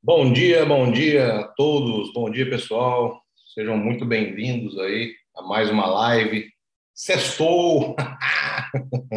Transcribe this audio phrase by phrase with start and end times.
[0.00, 3.20] Bom dia, bom dia a todos, bom dia pessoal,
[3.52, 6.48] sejam muito bem-vindos aí a mais uma live.
[6.94, 7.96] Sextou!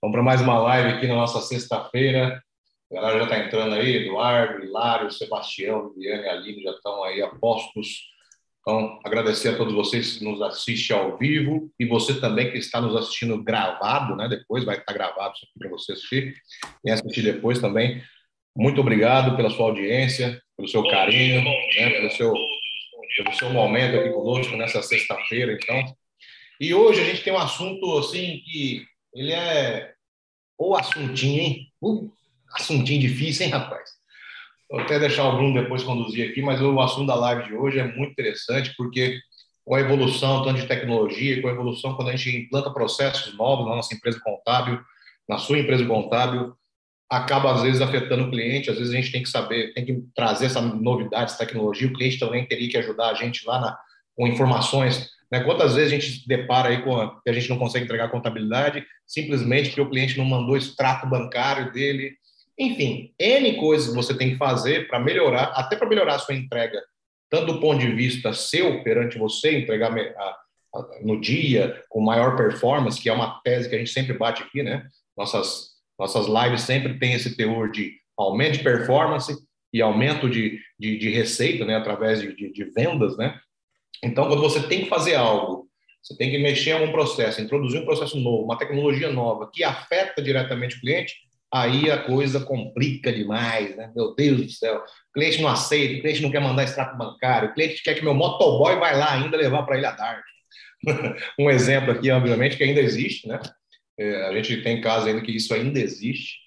[0.00, 2.42] Vamos para mais uma live aqui na nossa sexta-feira.
[2.90, 8.08] A galera já está entrando aí, Eduardo, Hilário, Sebastião, Viviane Aline já estão aí apostos.
[8.62, 12.80] Então, agradecer a todos vocês que nos assistem ao vivo e você também que está
[12.80, 14.28] nos assistindo gravado, né?
[14.28, 16.34] Depois vai estar gravado para você assistir
[16.82, 18.02] e assistir depois também.
[18.56, 22.32] Muito obrigado pela sua audiência, pelo seu bom carinho, dia, dia, né, pelo, seu,
[23.16, 25.84] pelo seu momento aqui conosco nessa sexta-feira, então.
[26.60, 29.94] E hoje a gente tem um assunto assim que ele é
[30.58, 31.72] o assuntinho, hein?
[31.80, 32.12] Uh,
[32.54, 33.90] assuntinho difícil, hein, rapaz?
[34.70, 37.78] Vou até deixar o Bruno depois conduzir aqui, mas o assunto da live de hoje
[37.78, 39.18] é muito interessante porque
[39.64, 43.66] com a evolução tanto de tecnologia, com a evolução quando a gente implanta processos novos
[43.66, 44.80] na nossa empresa contábil,
[45.28, 46.54] na sua empresa contábil,
[47.10, 50.00] acaba às vezes afetando o cliente, às vezes a gente tem que saber, tem que
[50.14, 53.76] trazer essa novidade, essa tecnologia, o cliente também teria que ajudar a gente lá na,
[54.14, 55.10] com informações.
[55.30, 55.40] Né?
[55.40, 58.10] Quantas vezes a gente se depara aí com a, que a gente não consegue entregar
[58.10, 62.14] contabilidade simplesmente porque o cliente não mandou extrato bancário dele.
[62.56, 66.34] Enfim, N coisas que você tem que fazer para melhorar, até para melhorar a sua
[66.34, 66.80] entrega,
[67.28, 70.36] tanto do ponto de vista seu perante você, entregar a,
[70.76, 74.44] a, no dia, com maior performance, que é uma tese que a gente sempre bate
[74.44, 74.86] aqui, né?
[75.16, 79.36] Nossas nossas lives sempre têm esse teor de aumento de performance
[79.72, 83.38] e aumento de, de, de receita, né, através de, de, de, vendas, né?
[84.02, 85.68] Então, quando você tem que fazer algo,
[86.02, 89.62] você tem que mexer em algum processo, introduzir um processo novo, uma tecnologia nova que
[89.62, 91.14] afeta diretamente o cliente,
[91.52, 93.92] aí a coisa complica demais, né?
[93.94, 97.50] Meu Deus do céu, o cliente não aceita, o cliente não quer mandar extrato bancário,
[97.50, 100.22] o cliente quer que meu motoboy vai lá ainda levar para ele a dar.
[101.38, 103.38] um exemplo aqui, obviamente, que ainda existe, né?
[103.98, 106.38] É, a gente tem casos ainda que isso ainda existe.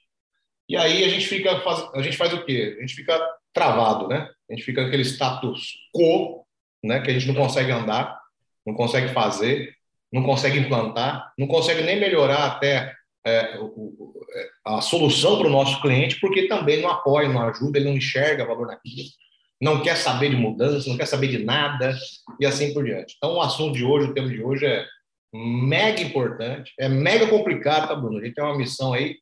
[0.67, 2.75] E aí a gente fica faz, a gente faz o quê?
[2.77, 3.19] A gente fica
[3.53, 4.29] travado, né?
[4.49, 6.45] A gente fica naquele status quo,
[6.83, 7.01] né?
[7.01, 8.19] Que a gente não consegue andar,
[8.65, 9.75] não consegue fazer,
[10.11, 12.93] não consegue implantar, não consegue nem melhorar até
[13.25, 17.77] é, o, é, a solução para o nosso cliente, porque também não apoia, não ajuda,
[17.77, 19.09] ele não enxerga valor naquilo,
[19.61, 21.97] não quer saber de mudança, não quer saber de nada
[22.39, 23.15] e assim por diante.
[23.17, 24.85] Então, o assunto de hoje, o tema de hoje é
[25.33, 28.19] mega importante, é mega complicado, tá, Bruno?
[28.19, 29.17] A gente tem uma missão aí,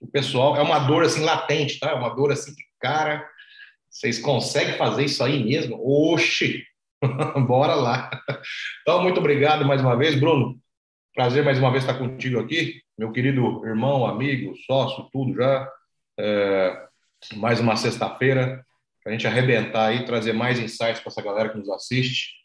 [0.00, 1.90] o pessoal, é uma dor assim latente, tá?
[1.90, 3.28] É uma dor assim que, cara,
[3.90, 5.78] vocês conseguem fazer isso aí mesmo?
[5.80, 6.64] Oxi!
[7.46, 8.10] Bora lá!
[8.82, 10.58] Então, muito obrigado mais uma vez, Bruno.
[11.14, 15.68] Prazer mais uma vez estar contigo aqui, meu querido irmão, amigo, sócio, tudo já.
[16.18, 16.86] É,
[17.34, 18.64] mais uma sexta-feira,
[19.02, 22.41] para a gente arrebentar aí, trazer mais insights para essa galera que nos assiste.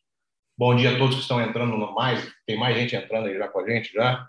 [0.60, 2.34] Bom dia a todos que estão entrando no mais.
[2.48, 4.28] Tem mais gente entrando aí já com a gente já.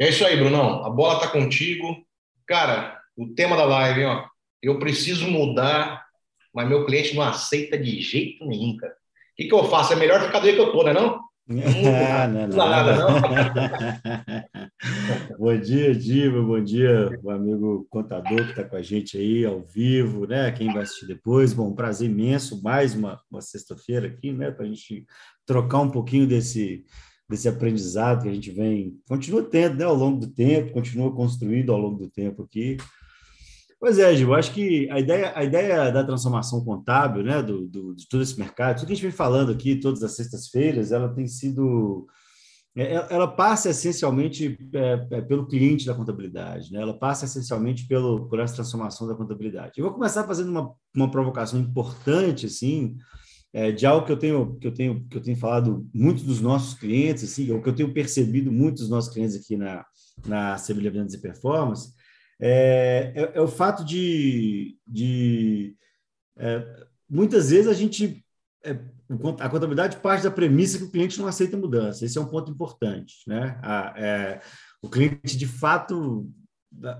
[0.00, 0.84] É isso aí, Brunão.
[0.84, 2.04] A bola tá contigo.
[2.44, 4.26] Cara, o tema da live, ó.
[4.60, 6.04] Eu preciso mudar,
[6.52, 8.92] mas meu cliente não aceita de jeito nenhum, cara.
[8.92, 8.96] O
[9.36, 9.92] que, que eu faço?
[9.92, 11.20] É melhor ficar do jeito que eu tô, né não?
[11.48, 13.20] Ah, não, não, nada, não.
[15.38, 19.60] bom dia, Diva, bom dia, o amigo contador que está com a gente aí ao
[19.62, 20.52] vivo, né?
[20.52, 24.50] Quem vai assistir depois, bom, prazer imenso, mais uma, uma sexta-feira aqui, né?
[24.50, 25.04] Para a gente
[25.44, 26.84] trocar um pouquinho desse,
[27.28, 29.84] desse aprendizado que a gente vem, continua tendo, né?
[29.84, 32.76] Ao longo do tempo, continua construindo ao longo do tempo aqui.
[33.80, 37.94] Pois é, Gil, acho que a ideia, a ideia da transformação contábil, né, do, do,
[37.94, 41.08] de todo esse mercado, tudo que a gente vem falando aqui todas as sextas-feiras, ela
[41.08, 42.06] tem sido.
[42.76, 46.82] É, ela passa essencialmente é, é, pelo cliente da contabilidade, né?
[46.82, 49.72] ela passa essencialmente pelo, por essa transformação da contabilidade.
[49.78, 52.96] Eu vou começar fazendo uma, uma provocação importante, assim,
[53.76, 56.74] de algo que eu tenho que eu tenho que eu tenho falado muito dos nossos
[56.74, 59.84] clientes, assim, ou que eu tenho percebido muito dos nossos clientes aqui na
[60.24, 61.92] na Sevilha Vendas e Performance,
[62.40, 65.76] é, é, é o fato de, de
[66.38, 68.24] é, muitas vezes a gente
[68.64, 68.78] é,
[69.40, 72.04] a contabilidade parte da premissa que o cliente não aceita mudança.
[72.04, 73.58] Esse é um ponto importante, né?
[73.62, 74.40] A, é,
[74.80, 76.30] o cliente de fato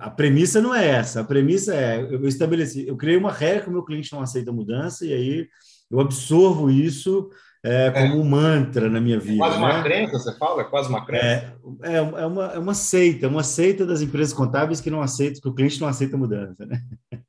[0.00, 1.20] a premissa não é essa.
[1.20, 4.52] A premissa é eu estabeleci, eu criei uma regra que o meu cliente não aceita
[4.52, 5.48] mudança e aí
[5.90, 7.30] eu absorvo isso
[7.64, 9.38] é, é, como um mantra na minha vida.
[9.38, 9.82] quase uma né?
[9.82, 10.62] crença, você fala?
[10.62, 11.54] É quase uma crença?
[11.82, 15.40] É, é, é, uma, é uma seita, uma seita das empresas contábeis que não aceitam,
[15.40, 16.82] que o cliente não aceita mudança, né?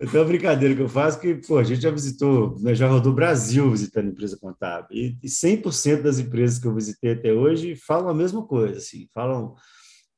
[0.00, 2.86] Então, a brincadeira que eu faço é que, pô, a gente já visitou, né, já
[2.86, 7.32] rodou o Brasil visitando empresa contábil, e, e 100% das empresas que eu visitei até
[7.32, 9.54] hoje falam a mesma coisa, assim, falam,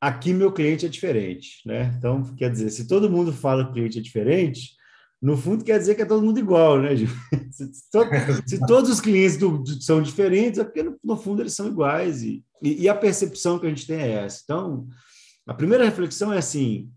[0.00, 1.94] aqui meu cliente é diferente, né?
[1.98, 4.75] Então, quer dizer, se todo mundo fala que o cliente é diferente,
[5.26, 7.08] no fundo quer dizer que é todo mundo igual, né, Gil?
[7.50, 7.69] Se,
[8.46, 11.67] se todos os clientes do, do, são diferentes, é porque no, no, fundo eles são
[11.67, 14.43] iguais e, e, e, a percepção que a gente tem é essa.
[14.44, 14.87] Então,
[15.44, 16.93] a primeira reflexão é assim: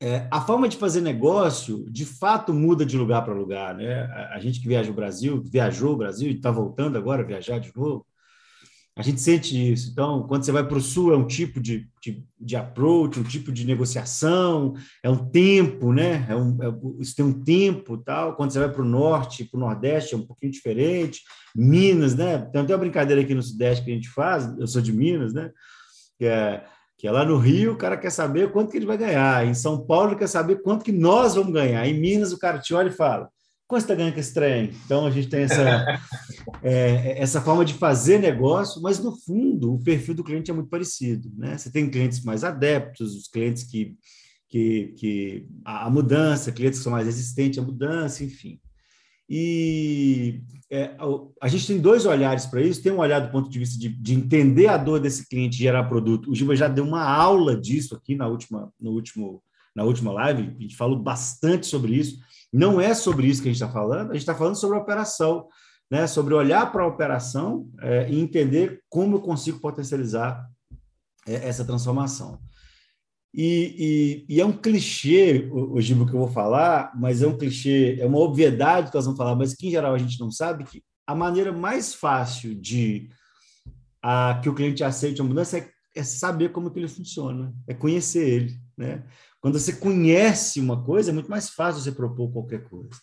[0.00, 3.74] é, a forma de fazer negócio, de fato, muda de lugar para lugar.
[3.74, 4.04] Né?
[4.04, 7.26] A, a, gente que viaja o Brasil, viajou o Brasil e está voltando agora a
[7.26, 8.06] viajar de novo,
[8.96, 9.90] a gente sente isso.
[9.90, 13.24] Então, quando você vai para o Sul, é um tipo de, de, de, approach, um
[13.24, 16.24] tipo de negociação, é um tempo, né?
[16.28, 18.36] É um, é, isso tem um tempo tal.
[18.36, 21.22] Quando você vai para o Norte, para o Nordeste, é um pouquinho diferente.
[21.56, 22.38] Minas, né?
[22.38, 25.34] Tem até uma brincadeira aqui no Sudeste que a gente faz, eu sou de Minas,
[25.34, 25.50] né?
[26.16, 26.64] Que é
[26.96, 29.44] que é lá no Rio, o cara quer saber quanto que ele vai ganhar.
[29.46, 31.86] Em São Paulo, ele quer saber quanto que nós vamos ganhar.
[31.86, 33.28] Em Minas, o cara te olha e fala:
[33.66, 34.70] quanto você está ganhando com esse trem?
[34.84, 36.00] Então, a gente tem essa,
[36.62, 40.70] é, essa forma de fazer negócio, mas, no fundo, o perfil do cliente é muito
[40.70, 41.30] parecido.
[41.36, 41.56] Né?
[41.56, 43.96] Você tem clientes mais adeptos, os clientes que,
[44.48, 48.60] que, que a, a mudança, clientes que são mais resistentes à mudança, enfim.
[49.28, 50.96] E é,
[51.40, 52.82] a gente tem dois olhares para isso.
[52.82, 55.84] Tem um olhar do ponto de vista de, de, entender a dor desse cliente gerar
[55.84, 56.30] produto.
[56.30, 59.42] O Giba já deu uma aula disso aqui na última, no último,
[59.74, 60.54] na última live.
[60.56, 62.18] A gente falou bastante sobre isso.
[62.54, 64.10] Não é sobre isso que a gente está falando.
[64.10, 65.48] A gente está falando sobre a operação,
[65.90, 66.06] né?
[66.06, 70.48] sobre olhar para a operação é, e entender como eu consigo potencializar
[71.26, 72.38] é, essa transformação.
[73.34, 77.36] E, e, e, é um clichê, o, o que eu vou falar, mas é um
[77.36, 80.30] clichê, é uma obviedade que nós vamos falar, mas que em geral a gente não
[80.30, 83.08] sabe, que a maneira mais fácil de
[84.00, 87.74] a, que o cliente aceite a mudança é, é saber como que ele funciona, é
[87.74, 88.60] conhecer ele.
[88.76, 89.04] Né?
[89.40, 92.98] Quando você conhece uma coisa, é muito mais fácil você propor qualquer coisa.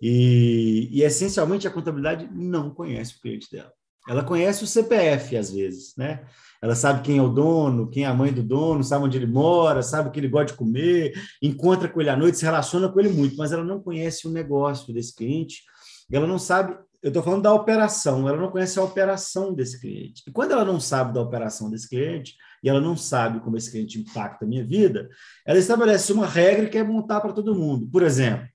[0.00, 3.72] E, e essencialmente a contabilidade não conhece o cliente dela.
[4.08, 6.24] Ela conhece o CPF, às vezes, né?
[6.62, 9.26] Ela sabe quem é o dono, quem é a mãe do dono, sabe onde ele
[9.26, 12.88] mora, sabe o que ele gosta de comer, encontra com ele à noite, se relaciona
[12.88, 15.62] com ele muito, mas ela não conhece o negócio desse cliente,
[16.10, 16.76] ela não sabe.
[17.06, 20.24] Eu estou falando da operação, ela não conhece a operação desse cliente.
[20.26, 23.70] E quando ela não sabe da operação desse cliente, e ela não sabe como esse
[23.70, 25.08] cliente impacta a minha vida,
[25.46, 27.88] ela estabelece uma regra e quer montar para todo mundo.
[27.92, 28.48] Por exemplo,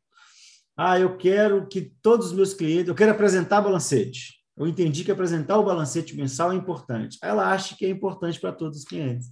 [0.76, 5.12] ah, eu quero que todos os meus clientes, eu quero apresentar balancete eu entendi que
[5.12, 7.18] apresentar o balancete mensal é importante.
[7.24, 9.28] Ela acha que é importante para todos os clientes.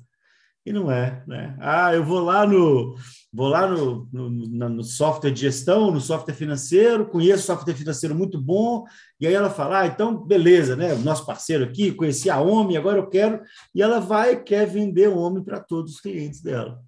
[0.66, 1.56] E não é, né?
[1.60, 2.96] Ah, eu vou lá no
[3.32, 8.42] vou lá no, no, no, software de gestão, no software financeiro, conheço software financeiro muito
[8.42, 8.84] bom,
[9.20, 10.94] e aí ela fala, ah, então beleza, né?
[10.94, 13.40] O nosso parceiro aqui, conheci a OMI, agora eu quero,
[13.74, 16.82] e ela vai e quer vender o OMI para todos os clientes dela.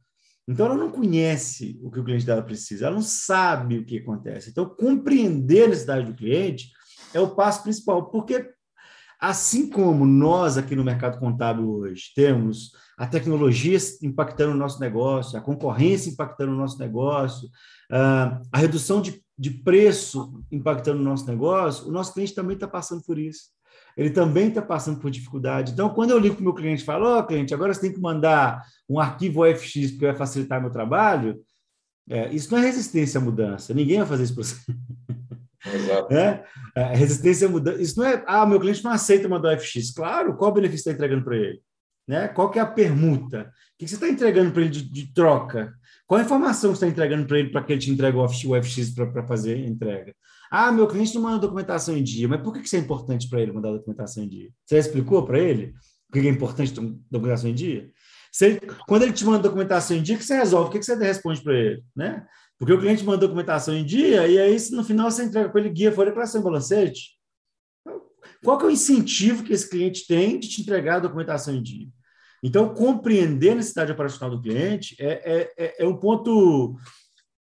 [0.48, 4.00] Então ela não conhece o que o cliente dela precisa, ela não sabe o que
[4.00, 4.50] acontece.
[4.50, 6.72] Então, compreender a necessidade do cliente
[7.14, 8.50] é o passo principal, porque
[9.22, 15.38] assim como nós aqui no mercado contábil hoje temos a tecnologia impactando o nosso negócio,
[15.38, 17.48] a concorrência impactando o nosso negócio,
[17.90, 23.04] a redução de, de preço impactando o nosso negócio, o nosso cliente também está passando
[23.04, 23.50] por isso.
[23.96, 25.74] Ele também está passando por dificuldade.
[25.74, 27.82] Então, quando eu ligo para o meu cliente e falo, ó, oh, cliente, agora você
[27.82, 31.40] tem que mandar um arquivo OFX porque vai facilitar meu trabalho,
[32.10, 33.74] é, isso não é resistência à mudança.
[33.74, 34.56] Ninguém vai fazer isso para você.
[35.66, 36.14] Exato.
[36.14, 36.44] Né?
[36.94, 37.82] Resistência mudança.
[37.82, 39.92] Isso não é, ah, meu cliente não aceita mandar FX.
[39.92, 41.62] Claro, qual o benefício está entregando para ele?
[42.08, 42.28] Né?
[42.30, 43.52] Qual que é a permuta?
[43.74, 45.74] O que você está entregando para ele de, de, troca?
[46.08, 48.90] Qual a informação você está entregando para ele para que ele te entregue o FX
[48.90, 50.14] para fazer a entrega?
[50.52, 53.40] Ah, meu cliente não manda documentação em dia, mas por que isso é importante para
[53.40, 54.50] ele mandar documentação em dia?
[54.66, 55.74] Você explicou para ele
[56.10, 56.74] o que é importante
[57.10, 57.90] documentação em dia?
[58.42, 60.70] Ele, quando ele te manda documentação em dia, o que você resolve?
[60.70, 61.84] O que você responde para ele?
[61.96, 62.26] Né?
[62.62, 65.72] Porque o cliente manda documentação em dia e aí no final você entrega para ele
[65.72, 67.18] guia folha para ser balancete.
[68.44, 71.64] Qual que é o incentivo que esse cliente tem de te entregar a documentação em
[71.64, 71.88] dia?
[72.44, 76.76] Então, compreender a necessidade operacional do cliente é, é, é, é um ponto.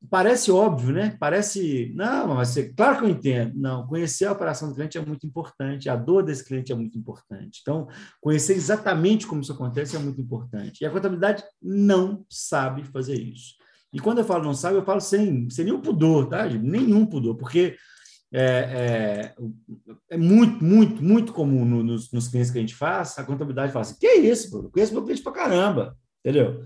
[0.07, 1.17] Parece óbvio, né?
[1.19, 1.91] Parece.
[1.95, 3.53] Não, mas você, claro que eu entendo.
[3.55, 6.95] Não, conhecer a operação do cliente é muito importante, a dor desse cliente é muito
[6.95, 7.61] importante.
[7.63, 7.87] Então,
[8.21, 10.83] conhecer exatamente como isso acontece é muito importante.
[10.83, 13.55] E a contabilidade não sabe fazer isso.
[13.97, 16.45] E quando eu falo não sabe, eu falo sem, sem nenhum pudor, tá?
[16.45, 17.75] Nenhum pudor, porque
[18.31, 19.35] é, é,
[20.11, 23.73] é muito, muito, muito comum no, nos, nos clientes que a gente faz, a contabilidade
[23.73, 24.69] fala assim: que isso, Bruno?
[24.69, 26.63] Conheço meu cliente pra caramba, entendeu?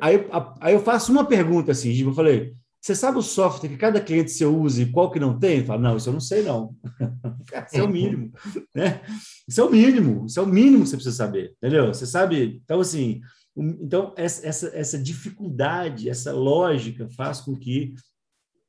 [0.00, 0.26] Aí,
[0.58, 4.30] aí eu faço uma pergunta assim, eu falei: você sabe o software que cada cliente
[4.30, 5.66] seu usa e qual que não tem?
[5.66, 6.74] Fala, não, isso eu não sei, não.
[7.68, 8.32] isso é o mínimo,
[8.74, 9.02] né?
[9.46, 11.88] Isso é o mínimo, isso é o mínimo que você precisa saber, entendeu?
[11.88, 13.20] Você sabe, então assim,
[13.58, 17.94] então, essa, essa, dificuldade, essa lógica faz com que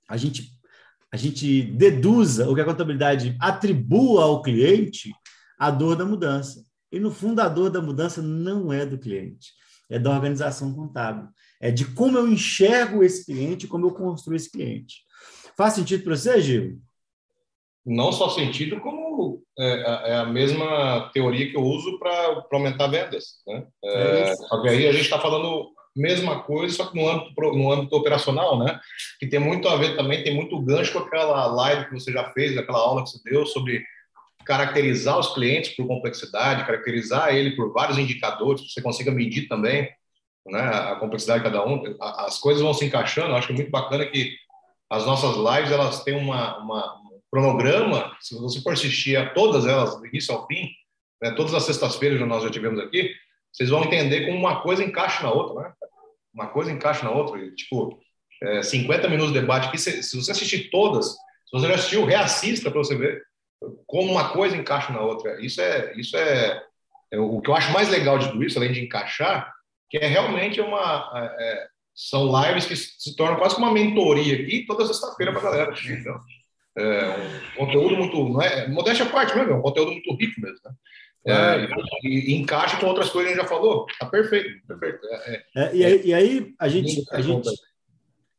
[0.09, 0.49] a gente,
[1.11, 5.13] a gente deduza o que a contabilidade atribua ao cliente
[5.59, 6.65] a dor da mudança.
[6.91, 9.53] E, no fundo, a dor da mudança não é do cliente,
[9.87, 11.29] é da organização contábil.
[11.61, 15.03] É de como eu enxergo esse cliente, como eu construo esse cliente.
[15.55, 16.81] Faz sentido para você, Gil?
[17.85, 18.98] Não só sentido, como
[19.57, 23.41] é, é, a mesma teoria que eu uso para aumentar vendas.
[23.47, 23.65] Né?
[23.83, 27.33] É, é só que aí a gente está falando mesma coisa, só que no âmbito,
[27.35, 28.79] no âmbito operacional, né?
[29.19, 32.31] Que tem muito a ver também, tem muito gancho com aquela live que você já
[32.31, 33.83] fez, aquela aula que você deu sobre
[34.45, 39.89] caracterizar os clientes por complexidade, caracterizar ele por vários indicadores, que você consiga medir também
[40.47, 41.83] né, a complexidade de cada um.
[41.99, 43.29] As coisas vão se encaixando.
[43.29, 44.33] Eu acho muito bacana que
[44.89, 46.98] as nossas lives elas têm uma, uma um
[47.31, 48.15] cronograma.
[48.19, 50.69] Se você for assistir a todas elas, do início ao fim,
[51.21, 53.13] né, todas as sextas-feiras que nós já tivemos aqui,
[53.51, 55.73] vocês vão entender como uma coisa encaixa na outra, né?
[56.33, 57.39] Uma coisa encaixa na outra.
[57.39, 57.99] E, tipo,
[58.41, 62.05] é, 50 minutos de debate aqui, se, se você assistir todas, se você já assistiu,
[62.05, 63.23] reassista para você ver
[63.87, 65.43] como uma coisa encaixa na outra.
[65.43, 66.63] Isso é, isso é,
[67.11, 69.51] é, o que eu acho mais legal de tudo isso, além de encaixar,
[69.89, 71.67] que é realmente uma é, é
[71.99, 75.73] são lives que se tornam quase uma mentoria aqui toda sexta-feira para a galera.
[75.85, 76.21] Então,
[76.77, 77.15] é
[77.55, 80.59] um conteúdo muito, não é, modéstia à parte mesmo, é um conteúdo muito rico mesmo,
[80.65, 80.71] né?
[81.25, 81.67] É,
[82.03, 83.85] e, e, encaixa com outras coisas que a gente já falou.
[83.99, 84.99] Tá perfeito, perfeito.
[85.05, 87.49] É, é, é e, aí, e, aí, a gente, a gente,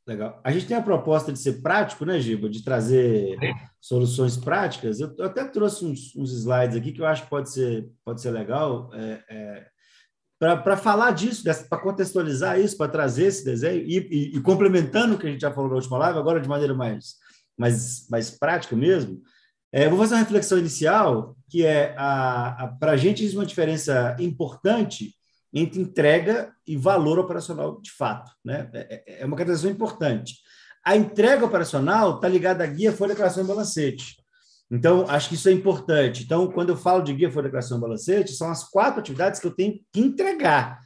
[0.07, 0.41] legal.
[0.43, 2.49] A gente tem a proposta de ser prático, né, Giba?
[2.49, 3.37] De trazer
[3.81, 4.99] soluções práticas.
[4.99, 8.21] Eu, eu até trouxe uns, uns, slides aqui que eu acho que pode ser, pode
[8.21, 8.91] ser legal.
[8.95, 9.67] É, é,
[10.39, 15.19] para falar disso, para contextualizar isso, para trazer esse desenho e, e, e, complementando o
[15.19, 17.17] que a gente já falou na última live, agora de maneira mais,
[17.61, 19.21] mais, mais prática mesmo,
[19.71, 21.95] é, vou fazer uma reflexão inicial, que é,
[22.81, 25.15] para a gente, existe uma diferença importante
[25.53, 28.33] entre entrega e valor operacional de fato.
[28.45, 28.69] Né?
[28.73, 30.37] É, é, é uma caracterização importante.
[30.85, 34.17] A entrega operacional está ligada à guia, folha, declaração e balancete.
[34.71, 36.23] Então, acho que isso é importante.
[36.23, 39.47] Então, quando eu falo de guia, folha, declaração e balancete, são as quatro atividades que
[39.47, 40.81] eu tenho que entregar.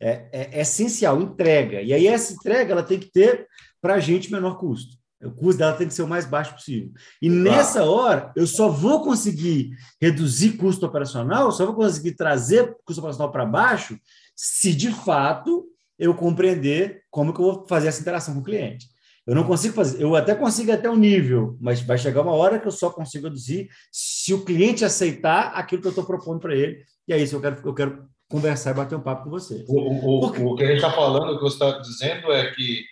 [0.00, 1.80] É, é, é essencial, entrega.
[1.80, 3.46] E aí, essa entrega ela tem que ter,
[3.80, 4.97] para a gente, menor custo.
[5.22, 6.92] O custo dela tem que ser o mais baixo possível.
[7.20, 7.42] E claro.
[7.42, 9.70] nessa hora, eu só vou conseguir
[10.00, 13.98] reduzir custo operacional, só vou conseguir trazer custo operacional para baixo,
[14.36, 15.66] se de fato
[15.98, 18.86] eu compreender como que eu vou fazer essa interação com o cliente.
[19.26, 22.58] Eu não consigo fazer, eu até consigo até um nível, mas vai chegar uma hora
[22.58, 26.54] que eu só consigo reduzir se o cliente aceitar aquilo que eu estou propondo para
[26.54, 26.82] ele.
[27.06, 29.64] E é isso eu quero, eu quero conversar e bater um papo com você.
[29.68, 32.84] O, o, o que a gente está falando, o que você está dizendo é que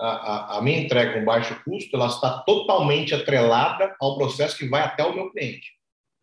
[0.00, 4.82] a, a, minha entrega com baixo custo, ela está totalmente atrelada ao processo que vai
[4.82, 5.72] até o meu cliente.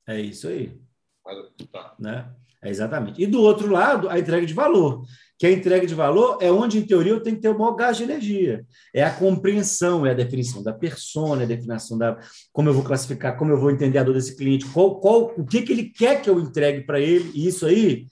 [0.08, 0.76] É isso aí.
[1.24, 1.38] Mas,
[1.72, 1.94] tá.
[2.00, 2.30] né?
[2.62, 3.22] É exatamente.
[3.22, 5.06] E do outro lado, a entrega de valor,
[5.38, 7.76] que a entrega de valor é onde, em teoria, eu tenho que ter o maior
[7.76, 8.66] gás de energia.
[8.94, 12.18] É a compreensão, é a definição da persona, é a definição da
[12.52, 15.46] como eu vou classificar, como eu vou entender a dor desse cliente, qual, qual, o
[15.46, 18.08] que, que ele quer que eu entregue para ele, e isso aí,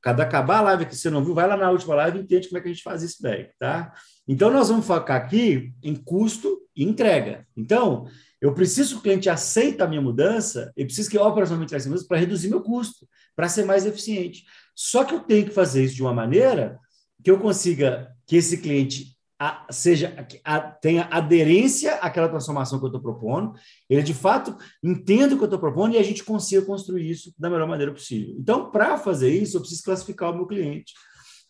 [0.00, 2.48] cada acabar a live que você não viu, vai lá na última live e entende
[2.48, 3.92] como é que a gente faz isso daí, tá?
[4.26, 7.46] Então, nós vamos focar aqui em custo e entrega.
[7.56, 8.06] Então,
[8.40, 11.88] eu preciso que o cliente aceite a minha mudança e preciso que eu operacionalmente faça
[11.88, 14.44] mudança para reduzir meu custo, para ser mais eficiente.
[14.74, 16.78] Só que eu tenho que fazer isso de uma maneira
[17.22, 20.14] que eu consiga que esse cliente a, seja
[20.44, 23.54] a, tenha aderência àquela transformação que eu estou propondo,
[23.90, 27.34] ele de fato entenda o que eu estou propondo e a gente consiga construir isso
[27.38, 28.34] da melhor maneira possível.
[28.38, 30.92] Então, para fazer isso, eu preciso classificar o meu cliente.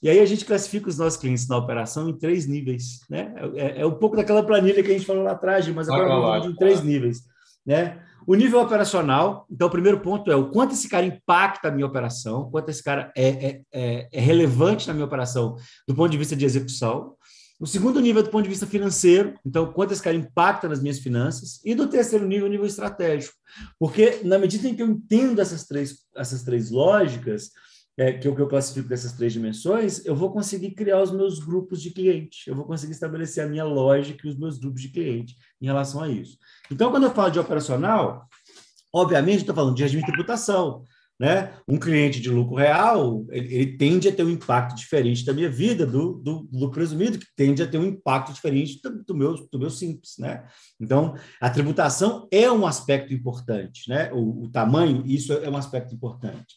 [0.04, 3.34] E aí a gente classifica os nossos clientes na operação em três níveis, né?
[3.54, 6.49] É, é um pouco daquela planilha que a gente falou lá atrás, mas agora vamos
[6.49, 7.23] em três níveis,
[7.64, 8.02] né?
[8.26, 11.87] O nível operacional, então o primeiro ponto é o quanto esse cara impacta a minha
[11.87, 15.56] operação, quanto esse cara é, é, é, é relevante na minha operação
[15.88, 17.14] do ponto de vista de execução.
[17.58, 20.82] O segundo nível é do ponto de vista financeiro, então quanto esse cara impacta nas
[20.82, 21.61] minhas finanças.
[21.64, 23.34] E do terceiro nível, o nível estratégico.
[23.78, 27.52] Porque na medida em que eu entendo essas três, essas três lógicas,
[27.96, 31.38] é, que, eu, que eu classifico dessas três dimensões, eu vou conseguir criar os meus
[31.38, 34.88] grupos de cliente, eu vou conseguir estabelecer a minha lógica e os meus grupos de
[34.88, 36.36] cliente em relação a isso.
[36.70, 38.28] Então, quando eu falo de operacional,
[38.92, 40.84] obviamente estou falando de regime de tributação.
[41.16, 41.52] Né?
[41.68, 45.48] Um cliente de lucro real, ele, ele, tende a ter um impacto diferente da minha
[45.48, 49.34] vida, do, do, do presumido, que tende a ter um impacto diferente do, do, meu,
[49.52, 50.14] do meu simples.
[50.18, 50.44] Né?
[50.80, 54.10] Então, a tributação é um aspecto importante, né?
[54.12, 56.56] o, o tamanho, isso é um aspecto importante.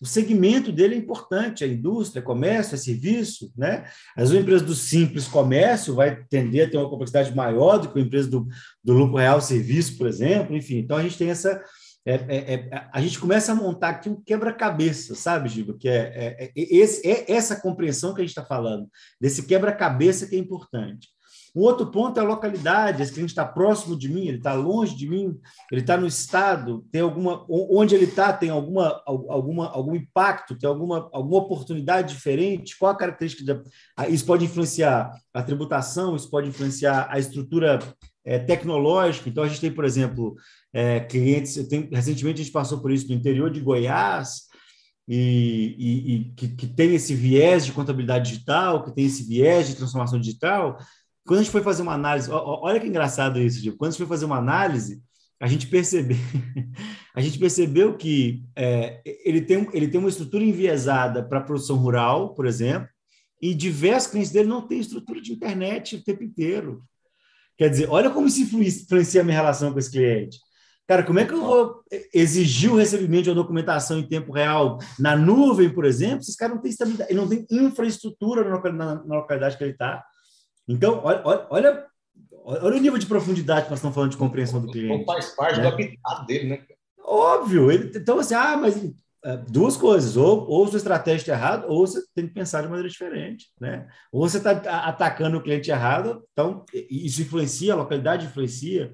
[0.00, 3.84] O segmento dele é importante, a indústria, comércio, é serviço, né?
[4.16, 8.02] As empresas do simples comércio vai tender a ter uma complexidade maior do que a
[8.02, 8.46] empresa do,
[8.82, 10.78] do lucro real serviço, por exemplo, enfim.
[10.78, 11.60] Então a gente tem essa
[12.06, 15.76] é, é, é, a gente começa a montar aqui um quebra-cabeça, sabe, Giba?
[15.78, 18.88] Que é, é, é esse, é essa compreensão que a gente está falando,
[19.20, 21.08] desse quebra-cabeça que é importante.
[21.54, 23.02] Um outro ponto é a localidade.
[23.02, 25.36] Esse cliente está próximo de mim, ele está longe de mim,
[25.70, 30.68] ele está no estado, tem alguma, onde ele está tem alguma, alguma, algum impacto, tem
[30.68, 32.76] alguma, alguma oportunidade diferente.
[32.78, 33.44] Qual a característica?
[33.44, 33.62] De,
[34.12, 37.78] isso pode influenciar a tributação, isso pode influenciar a estrutura
[38.24, 39.28] é, tecnológica.
[39.28, 40.36] Então a gente tem, por exemplo,
[40.72, 41.66] é, clientes.
[41.68, 44.48] Tenho, recentemente a gente passou por isso no interior de Goiás
[45.08, 49.66] e, e, e que, que, tem esse viés de contabilidade digital, que tem esse viés
[49.66, 50.76] de transformação digital.
[51.28, 53.76] Quando a gente foi fazer uma análise, olha que engraçado isso, Gil.
[53.76, 55.02] quando a gente foi fazer uma análise,
[55.38, 56.16] a gente percebeu,
[57.14, 61.76] a gente percebeu que é, ele, tem, ele tem uma estrutura enviesada para a produção
[61.76, 62.88] rural, por exemplo,
[63.42, 66.82] e diversos clientes dele não têm estrutura de internet o tempo inteiro.
[67.58, 70.38] Quer dizer, olha como isso influencia a minha relação com esse cliente.
[70.86, 71.82] Cara, como é que eu vou
[72.14, 76.38] exigir o recebimento de uma documentação em tempo real na nuvem, por exemplo, se esse
[76.38, 78.42] cara não tem estabilidade, ele não tem infraestrutura
[78.72, 80.02] na localidade que ele está?
[80.68, 84.70] Então, olha, olha, olha, o nível de profundidade que nós estamos falando de compreensão do
[84.70, 84.98] cliente.
[84.98, 85.62] Não faz parte né?
[85.62, 86.62] do habitat dele, né?
[87.02, 87.70] Óbvio.
[87.72, 88.76] Ele, então, assim, ah, mas
[89.24, 92.68] é, duas coisas, ou, ou sua estratégia está errada, ou você tem que pensar de
[92.68, 93.88] maneira diferente, né?
[94.12, 94.52] Ou você está
[94.86, 98.92] atacando o cliente errado, então isso influencia, a localidade influencia,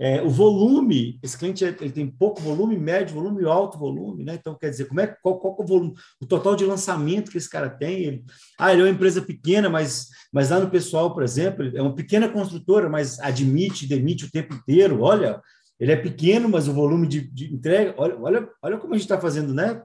[0.00, 4.34] é, o volume, esse cliente ele tem pouco volume, médio volume alto volume, né?
[4.34, 7.38] Então, quer dizer, como é, qual, qual é o volume, o total de lançamento que
[7.38, 8.04] esse cara tem?
[8.04, 8.24] Ele,
[8.58, 11.94] ah, ele é uma empresa pequena, mas, mas lá no pessoal, por exemplo, é uma
[11.94, 15.00] pequena construtora, mas admite, demite o tempo inteiro.
[15.02, 15.40] Olha,
[15.80, 19.04] ele é pequeno, mas o volume de, de entrega, olha, olha, olha como a gente
[19.04, 19.82] está fazendo, né?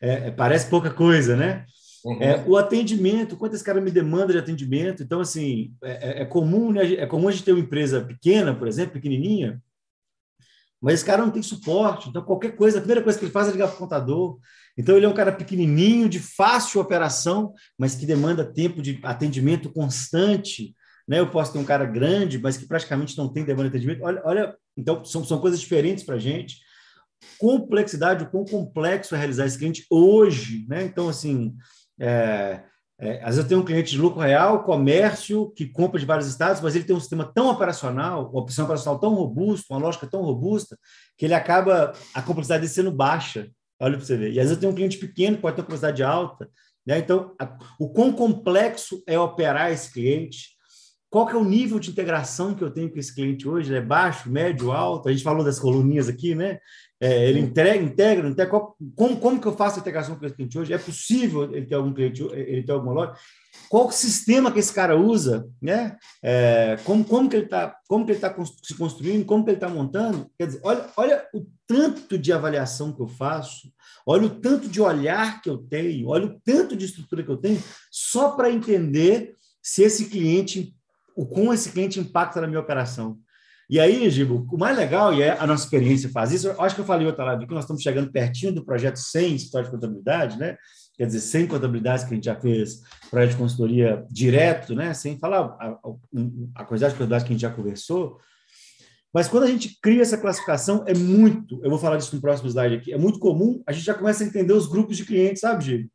[0.00, 1.66] É, é, parece pouca coisa, né?
[2.04, 2.20] Uhum.
[2.20, 5.02] É, o atendimento, quanto esse cara me demanda de atendimento.
[5.02, 6.94] Então, assim, é, é, é comum, né?
[6.94, 9.62] É comum a gente ter uma empresa pequena, por exemplo, pequenininha,
[10.84, 12.10] mas esse cara não tem suporte.
[12.10, 14.38] Então, qualquer coisa, a primeira coisa que ele faz é ligar para o contador.
[14.76, 19.72] Então, ele é um cara pequenininho, de fácil operação, mas que demanda tempo de atendimento
[19.72, 20.74] constante.
[21.08, 21.20] Né?
[21.20, 24.04] Eu posso ter um cara grande, mas que praticamente não tem demanda de atendimento.
[24.04, 26.58] Olha, olha então, são, são coisas diferentes para a gente.
[27.38, 30.66] Complexidade, o quão complexo é realizar esse cliente hoje.
[30.68, 30.84] Né?
[30.84, 31.56] Então, assim,
[32.00, 32.62] é,
[32.98, 36.28] é, às vezes eu tenho um cliente de lucro real, comércio, que compra de vários
[36.28, 40.06] estados, mas ele tem um sistema tão operacional, uma opção operacional tão robusta, uma lógica
[40.06, 40.78] tão robusta,
[41.18, 43.50] que ele acaba a complexidade dele sendo baixa.
[43.80, 44.32] Olha para você ver.
[44.32, 46.48] E às vezes eu tenho um cliente pequeno, pode ter uma complexidade alta.
[46.86, 46.98] Né?
[46.98, 50.54] Então, a, o quão complexo é operar esse cliente,
[51.10, 53.70] qual que é o nível de integração que eu tenho com esse cliente hoje?
[53.70, 55.08] Ele é baixo, médio, alto?
[55.08, 56.58] A gente falou das coluninhas aqui, né?
[57.04, 60.34] É, ele entrega, integra, integra qual, como, como que eu faço a integração com esse
[60.34, 60.72] cliente hoje?
[60.72, 63.12] É possível ele ter algum cliente, ele ter alguma loja?
[63.68, 65.98] Qual sistema que esse cara usa, né?
[66.22, 69.58] É, como, como que ele está como que ele está se construindo, como que ele
[69.58, 70.30] está montando?
[70.38, 73.70] Quer dizer, olha, olha o tanto de avaliação que eu faço,
[74.06, 77.36] olha o tanto de olhar que eu tenho, olha o tanto de estrutura que eu
[77.36, 80.74] tenho, só para entender se esse cliente
[81.14, 83.18] o como esse cliente impacta na minha operação.
[83.68, 86.74] E aí, Gibo, o mais legal, e é a nossa experiência faz isso, eu acho
[86.74, 89.70] que eu falei outra live, que nós estamos chegando pertinho do projeto 100 História de
[89.74, 90.56] Contabilidade, né?
[90.96, 94.92] Quer dizer, 100 contabilidades que a gente já fez projeto de consultoria direto, né?
[94.92, 95.78] Sem falar a,
[96.54, 98.18] a, quantidade de contabilidades que a gente já conversou.
[99.12, 102.48] Mas quando a gente cria essa classificação, é muito, eu vou falar disso no próximo
[102.48, 105.40] slide aqui, é muito comum, a gente já começa a entender os grupos de clientes,
[105.40, 105.88] sabe, Gibo?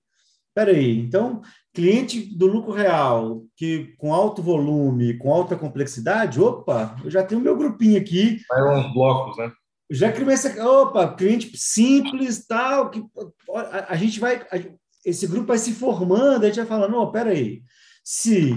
[0.55, 1.41] Peraí, então
[1.73, 7.41] cliente do lucro real, que com alto volume, com alta complexidade, opa, eu já tenho
[7.41, 8.41] meu grupinho aqui.
[8.49, 9.51] Vai uns blocos, né?
[9.91, 13.03] Já começa, opa, cliente simples, tal, que
[13.55, 14.59] a, a gente vai, a,
[15.05, 17.63] esse grupo vai se formando, a gente vai falando, não, peraí,
[18.03, 18.55] se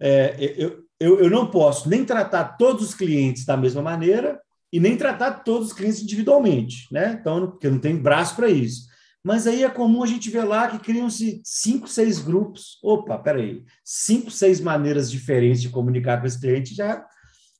[0.00, 4.40] é, eu, eu, eu não posso nem tratar todos os clientes da mesma maneira
[4.72, 7.16] e nem tratar todos os clientes individualmente, né?
[7.20, 8.86] Então, porque não tem braço para isso.
[9.26, 12.78] Mas aí é comum a gente ver lá que criam-se cinco, seis grupos.
[12.80, 17.04] Opa, peraí, cinco, seis maneiras diferentes de comunicar com esse cliente já,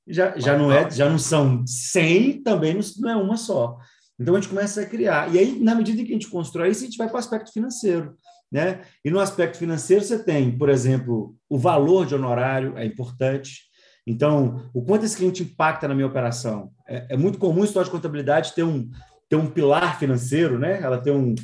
[0.06, 3.78] já, já, não, é, já não são cem, também não é uma só.
[4.16, 5.34] Então a gente começa a criar.
[5.34, 7.52] E aí, na medida que a gente constrói isso, a gente vai para o aspecto
[7.52, 8.14] financeiro.
[8.52, 8.82] Né?
[9.04, 13.62] E no aspecto financeiro, você tem, por exemplo, o valor de honorário, é importante.
[14.06, 16.70] Então, o quanto esse cliente impacta na minha operação?
[16.86, 18.88] É, é muito comum, história de contabilidade, ter um,
[19.28, 20.80] ter um pilar financeiro, né?
[20.82, 21.34] ela tem um,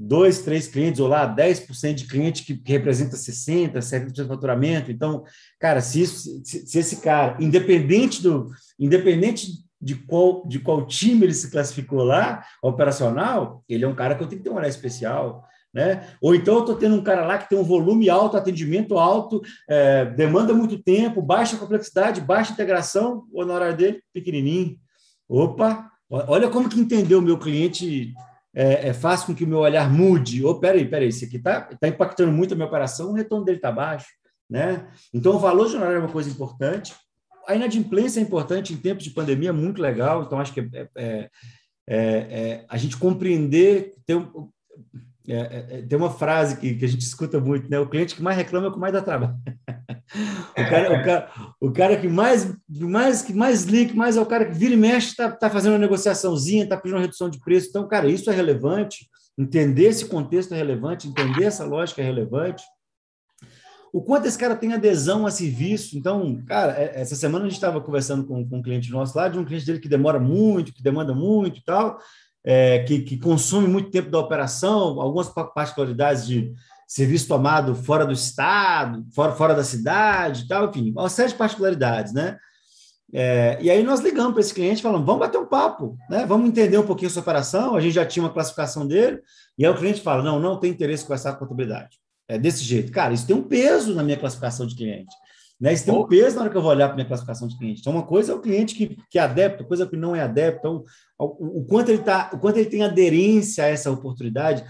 [0.00, 4.90] dois, três clientes, ou lá 10% de cliente que, representa 60%, 70% do faturamento.
[4.90, 5.24] Então,
[5.58, 9.48] cara, se, isso, se, se, esse cara, independente do independente
[9.78, 14.22] de qual, de qual time ele se classificou lá, operacional, ele é um cara que
[14.22, 15.44] eu tenho que ter um olhar especial.
[15.72, 16.08] Né?
[16.20, 19.40] Ou então eu estou tendo um cara lá que tem um volume alto, atendimento alto,
[19.68, 24.76] é, demanda muito tempo, baixa complexidade, baixa integração, o honorário dele pequenininho.
[25.28, 28.12] Opa, olha como que entendeu o meu cliente
[28.54, 30.44] é, é, faz com que o meu olhar mude.
[30.44, 33.44] Ou, oh, peraí, peraí, isso aqui está tá impactando muito a minha operação, o retorno
[33.44, 34.08] dele está baixo.
[34.48, 34.88] Né?
[35.14, 36.94] Então, o valor de honorário é uma coisa importante.
[37.46, 40.24] A inadimplência é importante em tempos de pandemia, muito legal.
[40.24, 41.30] Então, acho que é, é,
[41.88, 43.94] é, é a gente compreender.
[45.30, 47.78] Tem, tem uma frase que, que a gente escuta muito, né?
[47.78, 49.36] O cliente que mais reclama é o que mais dá trabalho.
[50.12, 54.26] O cara, o cara, o cara que mais, mais, que mais link, mais é o
[54.26, 57.38] cara que vira e mexe, está tá fazendo uma negociaçãozinha, está pedindo uma redução de
[57.38, 57.68] preço.
[57.68, 59.08] Então, cara, isso é relevante.
[59.38, 62.64] entender esse contexto é relevante, entender essa lógica é relevante,
[63.92, 65.96] o quanto esse cara tem adesão a serviço.
[65.96, 69.28] Então, cara, é, essa semana a gente estava conversando com, com um cliente nosso lá,
[69.28, 71.98] de um cliente dele que demora muito, que demanda muito e tal,
[72.44, 76.52] é, que, que consome muito tempo da operação, algumas particularidades de
[76.86, 82.12] serviço tomado fora do estado, fora, fora da cidade tal, enfim, uma série de particularidades,
[82.12, 82.36] né?
[83.12, 86.24] É, e aí nós ligamos para esse cliente falando, vamos bater um papo, né?
[86.26, 89.20] Vamos entender um pouquinho a sua operação, a gente já tinha uma classificação dele,
[89.58, 91.98] e aí o cliente fala, não, não tem interesse com essa contabilidade
[92.28, 92.92] é, desse jeito.
[92.92, 95.14] Cara, isso tem um peso na minha classificação de cliente.
[95.60, 95.74] Né?
[95.74, 97.80] Isso tem um peso na hora que eu vou olhar para minha classificação de cliente.
[97.80, 100.58] Então, uma coisa é o cliente que, que é adepto, coisa que não é adepto.
[100.58, 100.84] Então,
[101.18, 104.64] o, o, quanto ele tá, o quanto ele tem aderência a essa oportunidade.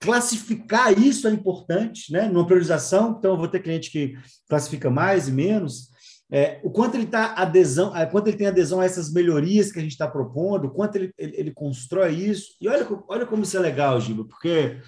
[0.00, 2.28] Classificar isso é importante, né?
[2.28, 4.14] Numa priorização, então eu vou ter cliente que
[4.48, 5.88] classifica mais e menos.
[6.30, 9.78] É, o quanto ele está adesão, o quanto ele tem adesão a essas melhorias que
[9.78, 12.56] a gente está propondo, o quanto ele, ele, ele, constrói isso.
[12.60, 14.80] E olha, olha como isso é legal, Giba, porque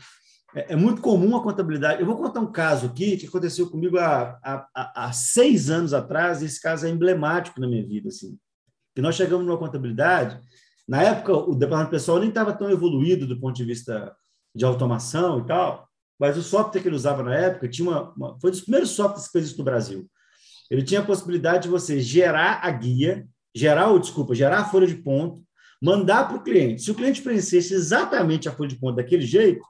[0.55, 2.01] é, é, muito comum a contabilidade.
[2.01, 6.43] Eu vou contar um caso aqui que aconteceu comigo há, há, há seis anos atrás.
[6.43, 8.09] Esse caso é emblemático na minha vida.
[8.09, 8.39] Assim.
[8.95, 10.41] Que nós chegamos numa contabilidade.
[10.89, 14.15] Na época, o departamento pessoal nem estava tão evoluído do ponto de vista
[14.55, 15.87] de automação e tal,
[16.19, 18.91] mas o software que ele usava na época tinha uma, uma foi um dos primeiros
[18.91, 20.09] softwares que fez no Brasil.
[20.71, 24.87] Ele tinha a possibilidade de você gerar a guia, gerar, ou desculpa, gerar a folha
[24.87, 25.43] de ponto,
[25.81, 26.83] mandar para o cliente.
[26.83, 29.63] Se o cliente preenchesse exatamente a folha de ponto daquele jeito,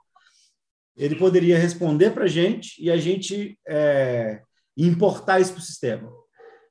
[0.98, 4.42] ele poderia responder para a gente e a gente é,
[4.76, 6.12] importar isso para o sistema.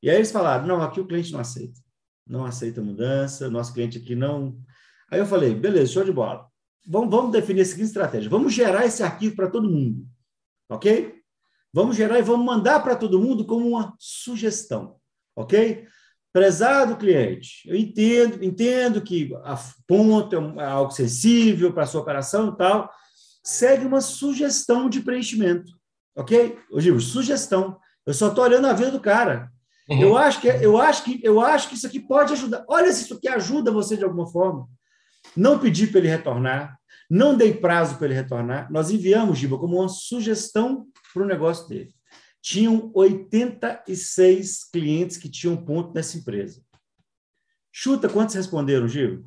[0.04, 1.80] E aí eles falaram: não, aqui o cliente não aceita.
[2.28, 4.60] Não aceita mudança, nosso cliente aqui não.
[5.10, 6.46] Aí eu falei: beleza, show de bola.
[6.86, 10.06] Vamos, vamos definir a seguinte estratégia: vamos gerar esse arquivo para todo mundo.
[10.70, 11.16] Ok?
[11.74, 14.98] Vamos gerar e vamos mandar para todo mundo como uma sugestão.
[15.36, 15.88] Ok?
[16.34, 22.02] Prezado cliente, eu entendo, entendo que a ponto é, é algo sensível para a sua
[22.02, 22.92] operação e tal
[23.48, 25.72] segue uma sugestão de preenchimento.
[26.14, 26.60] Ok?
[26.70, 27.80] Ô, Gil, sugestão.
[28.06, 29.50] Eu só estou olhando a vida do cara.
[29.90, 30.02] Uhum.
[30.02, 32.66] Eu, acho que, eu, acho que, eu acho que isso aqui pode ajudar.
[32.68, 34.68] Olha se isso aqui ajuda você de alguma forma.
[35.34, 36.78] Não pedi para ele retornar,
[37.10, 38.70] não dei prazo para ele retornar.
[38.70, 41.94] Nós enviamos, Giba, como uma sugestão para o negócio dele.
[42.42, 46.62] Tinham 86 clientes que tinham ponto nessa empresa.
[47.72, 49.24] Chuta quantos responderam, Giba?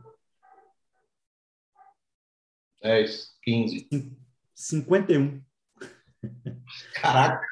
[2.82, 3.28] 10.
[3.42, 3.88] 15.
[4.54, 5.40] 51.
[6.94, 7.46] Caraca!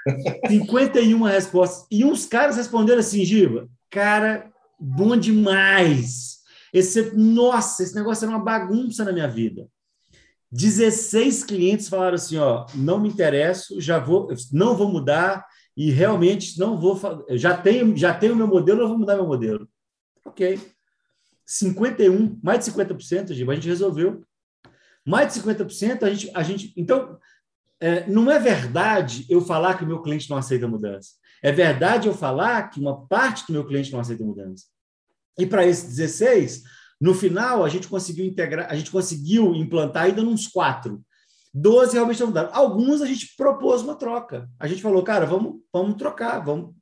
[0.49, 1.87] 51 respostas.
[1.91, 6.39] E uns caras responderam assim, Giba, cara, bom demais.
[6.73, 9.67] Esse, nossa, esse negócio era uma bagunça na minha vida.
[10.51, 16.59] 16 clientes falaram assim, ó, não me interesso, já vou, não vou mudar e realmente
[16.59, 16.99] não vou,
[17.31, 19.69] já tenho, já tenho meu modelo, não vou mudar meu modelo.
[20.25, 20.59] OK.
[21.45, 24.23] 51, mais de 50%, Giba, a gente resolveu
[25.09, 26.31] mais de 50%, a gente.
[26.35, 27.19] A gente então,
[27.81, 31.13] é, não é verdade eu falar que o meu cliente não aceita mudança.
[31.43, 34.67] É verdade eu falar que uma parte do meu cliente não aceita mudança.
[35.39, 36.65] E para esses 16,
[37.01, 41.01] no final, a gente conseguiu integrar, a gente conseguiu implantar ainda uns quatro.
[41.55, 42.51] 12 realmente não mudaram.
[42.53, 44.47] Alguns a gente propôs uma troca.
[44.59, 46.75] A gente falou, cara, vamos, vamos trocar, vamos.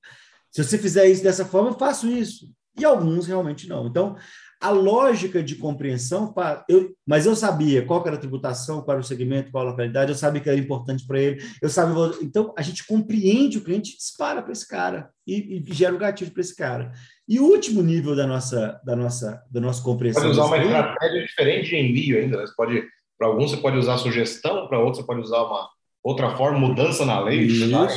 [0.51, 2.47] Se você fizer isso dessa forma, eu faço isso.
[2.79, 3.87] E alguns realmente não.
[3.87, 4.17] Então,
[4.61, 6.35] a lógica de compreensão,
[6.69, 10.11] eu, mas eu sabia qual era a tributação, qual era o segmento, qual a localidade,
[10.11, 13.97] eu sabia que era importante para ele, eu sabia, então a gente compreende o cliente,
[13.97, 16.93] dispara para esse cara e, e, gera o gatilho para esse cara.
[17.29, 20.23] E o último nível da nossa, da nossa, da nossa compreensão.
[20.23, 22.39] Pode usar uma estratégia diferente de envio ainda.
[22.39, 22.47] Né?
[22.47, 22.85] Você pode,
[23.19, 25.69] para alguns você pode usar sugestão, para outros você pode usar uma
[26.03, 27.41] outra forma, mudança na lei.
[27.41, 27.67] Isso.
[27.69, 27.89] Uma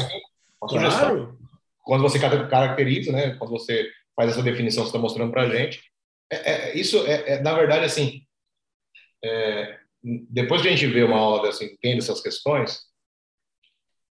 [0.67, 1.09] sugestão.
[1.09, 1.37] Claro.
[1.83, 3.35] Quando você caracteriza, né?
[3.35, 5.79] Quando você faz essa definição, você está mostrando para a gente
[6.31, 8.21] é, é, isso é, é, na verdade, assim,
[9.23, 12.79] é, depois que a gente vê uma aula dessa, entende essas questões,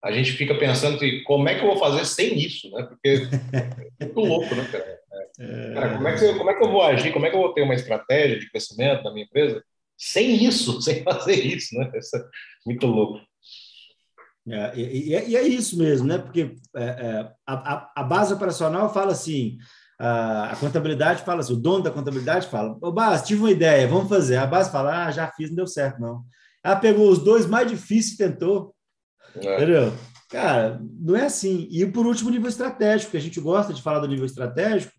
[0.03, 2.85] a gente fica pensando que como é que eu vou fazer sem isso, né?
[2.85, 3.29] Porque
[4.01, 4.99] é muito louco, né, cara?
[5.41, 7.13] É, cara como, é que eu, como é que eu vou agir?
[7.13, 9.63] Como é que eu vou ter uma estratégia de crescimento da minha empresa
[9.97, 11.91] sem isso, sem fazer isso, né?
[11.95, 12.25] Isso é
[12.65, 13.21] muito louco.
[14.51, 16.19] É, e, e, é isso mesmo, né?
[16.19, 19.59] Porque é, a, a, base operacional fala assim:
[19.99, 24.09] a, contabilidade fala assim, o dono da contabilidade fala, ô Bas, tive uma ideia, vamos
[24.09, 24.37] fazer.
[24.37, 26.23] A base fala, ah, já fiz, não deu certo, não.
[26.63, 28.75] Ela pegou os dois mais difíceis e tentou.
[29.37, 29.57] É.
[29.57, 29.93] Entendeu?
[30.31, 31.67] Cara, não é assim.
[31.71, 34.93] E por último, nível estratégico, que a gente gosta de falar do nível estratégico,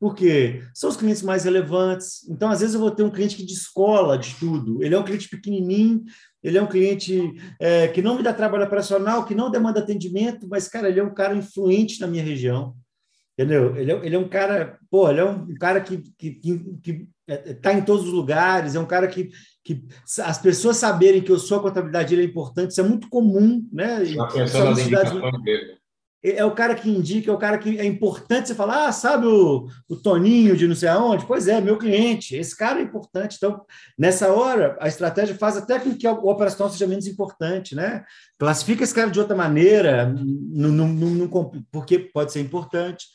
[0.00, 2.26] porque são os clientes mais relevantes.
[2.28, 4.82] Então, às vezes, eu vou ter um cliente que descola de tudo.
[4.82, 6.04] Ele é um cliente pequenininho,
[6.42, 10.46] ele é um cliente é, que não me dá trabalho operacional, que não demanda atendimento,
[10.48, 12.76] mas, cara, ele é um cara influente na minha região.
[13.38, 13.76] Entendeu?
[13.76, 16.58] Ele é, ele é um cara, pô, ele é um cara que está que, que,
[16.82, 19.30] que é, tá em todos os lugares, é um cara que,
[19.62, 19.84] que
[20.22, 23.64] as pessoas saberem que eu sou a contabilidade dele é importante, isso é muito comum,
[23.72, 24.00] né?
[24.32, 25.78] Pensando nas indicações dele
[26.22, 29.26] é o cara que indica, é o cara que é importante você falar, ah, sabe
[29.26, 31.24] o, o Toninho de não sei aonde?
[31.24, 33.36] Pois é, meu cliente, esse cara é importante.
[33.36, 33.62] Então,
[33.96, 38.04] nessa hora, a estratégia faz até com que o operacional seja menos importante, né?
[38.36, 40.12] Classifica esse cara de outra maneira,
[41.70, 43.06] porque pode ser importante.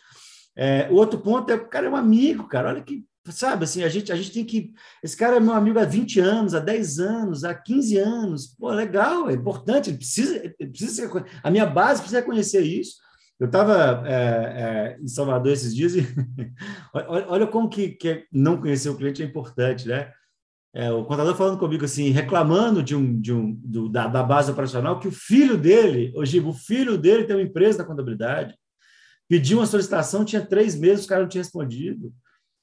[0.56, 2.70] É, o outro ponto é o cara é um amigo, cara.
[2.70, 4.74] Olha que sabe, assim, a gente, a gente tem que.
[5.02, 8.48] Esse cara é meu amigo há 20 anos, há 10 anos, há 15 anos.
[8.48, 11.10] Pô, legal, é importante, ele precisa, ele precisa
[11.42, 12.98] a minha base precisa conhecer isso.
[13.40, 16.02] Eu estava é, é, em Salvador esses dias e
[16.94, 20.12] olha, olha, como que, que não conhecer o cliente é importante, né?
[20.76, 24.52] É, o contador falando comigo assim, reclamando de um, de um do, da, da, base
[24.52, 28.56] operacional, que o filho dele, hoje o filho dele tem uma empresa da contabilidade,
[29.34, 32.14] pediu uma solicitação, tinha três meses, o cara não tinha respondido.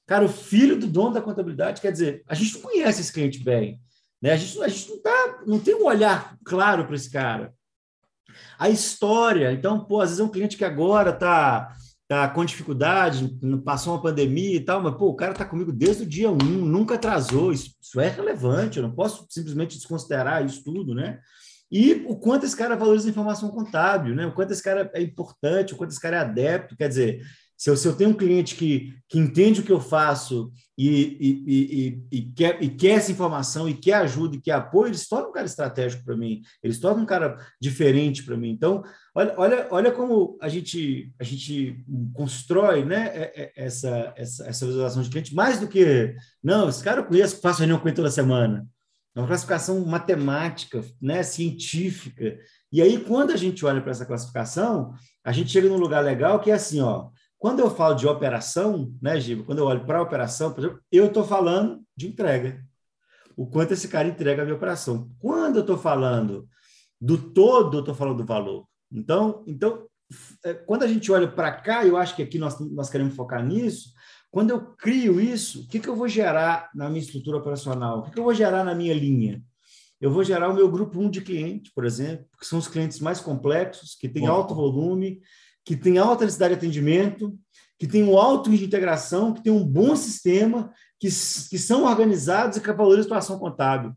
[0.07, 3.43] Cara, o filho do dono da contabilidade, quer dizer, a gente não conhece esse cliente
[3.43, 3.77] bem.
[4.21, 4.31] Né?
[4.31, 7.53] A, gente, a gente não, tá, não tem um olhar claro para esse cara.
[8.57, 11.75] A história, então, pô, às vezes é um cliente que agora está
[12.07, 16.03] tá com dificuldade, passou uma pandemia e tal, mas pô, o cara está comigo desde
[16.03, 17.51] o dia um, nunca atrasou.
[17.51, 21.19] Isso, isso é relevante, eu não posso simplesmente desconsiderar isso tudo, né?
[21.71, 24.25] E o quanto esse cara valoriza a informação contábil, né?
[24.25, 27.21] O quanto esse cara é importante, o quanto esse cara é adepto, quer dizer,
[27.61, 30.89] se eu, se eu tenho um cliente que, que entende o que eu faço e,
[30.89, 34.97] e, e, e, quer, e quer essa informação e quer ajuda e quer apoio, ele
[34.97, 38.49] se torna um cara estratégico para mim, ele se torna um cara diferente para mim.
[38.49, 38.81] Então,
[39.13, 44.65] olha, olha, olha como a gente, a gente constrói né, é, é, essa, essa, essa
[44.65, 47.95] visualização de cliente, mais do que, não, esse cara eu conheço, faço reunião com ele
[47.95, 48.67] toda semana.
[49.15, 52.37] É uma classificação matemática, né, científica.
[52.71, 54.93] E aí, quando a gente olha para essa classificação,
[55.23, 58.93] a gente chega num lugar legal que é assim, ó, quando eu falo de operação,
[59.01, 59.43] né, Giba?
[59.43, 62.63] Quando eu olho para a operação, por exemplo, eu estou falando de entrega.
[63.35, 65.09] O quanto esse cara entrega a minha operação.
[65.19, 66.47] Quando eu estou falando
[66.99, 68.67] do todo, eu estou falando do valor.
[68.91, 69.87] Então, então
[70.45, 73.43] é, quando a gente olha para cá, eu acho que aqui nós, nós queremos focar
[73.43, 73.89] nisso.
[74.31, 77.99] Quando eu crio isso, o que, que eu vou gerar na minha estrutura operacional?
[77.99, 79.43] O que, que eu vou gerar na minha linha?
[79.99, 82.99] Eu vou gerar o meu grupo 1 de cliente, por exemplo, que são os clientes
[82.99, 85.21] mais complexos, que têm alto volume,
[85.65, 87.37] que tem alta necessidade de atendimento,
[87.77, 92.57] que tem um alto de integração, que tem um bom sistema, que, que são organizados
[92.57, 93.93] e que valorizam a situação contábil.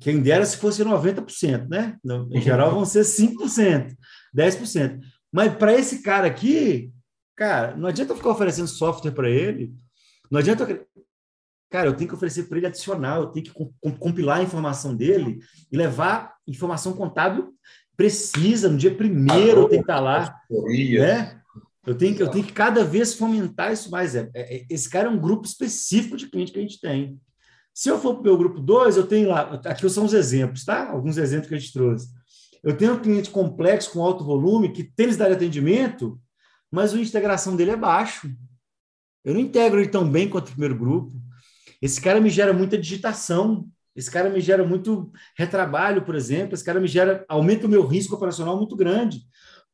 [0.00, 1.96] Quem dera se fosse 90%, né?
[2.30, 3.94] Em geral vão ser 5%,
[4.36, 5.00] 10%.
[5.32, 6.93] Mas para esse cara aqui,
[7.36, 9.74] cara, não adianta eu ficar oferecendo software para ele,
[10.30, 10.86] não adianta.
[11.70, 13.52] Cara, eu tenho que oferecer para ele adicional, eu tenho que
[13.98, 15.40] compilar a informação dele
[15.72, 17.52] e levar informação contábil
[17.96, 20.34] precisa, no dia primeiro eu tenho que estar lá.
[20.50, 21.40] Né?
[21.86, 24.14] Eu tenho, que, eu tenho que cada vez fomentar isso mais.
[24.14, 27.18] É, é, é, esse cara é um grupo específico de cliente que a gente tem.
[27.74, 30.64] Se eu for para o meu grupo 2, eu tenho lá, aqui são os exemplos,
[30.64, 30.90] tá?
[30.90, 32.08] Alguns exemplos que a gente trouxe.
[32.62, 36.18] Eu tenho um cliente complexo com alto volume que tem necessidade de atendimento,
[36.74, 38.28] mas a integração dele é baixo.
[39.24, 41.12] Eu não integro ele tão bem quanto o primeiro grupo.
[41.80, 43.68] Esse cara me gera muita digitação.
[43.94, 46.54] Esse cara me gera muito retrabalho, por exemplo.
[46.54, 49.22] Esse cara me gera, aumenta o meu risco operacional muito grande.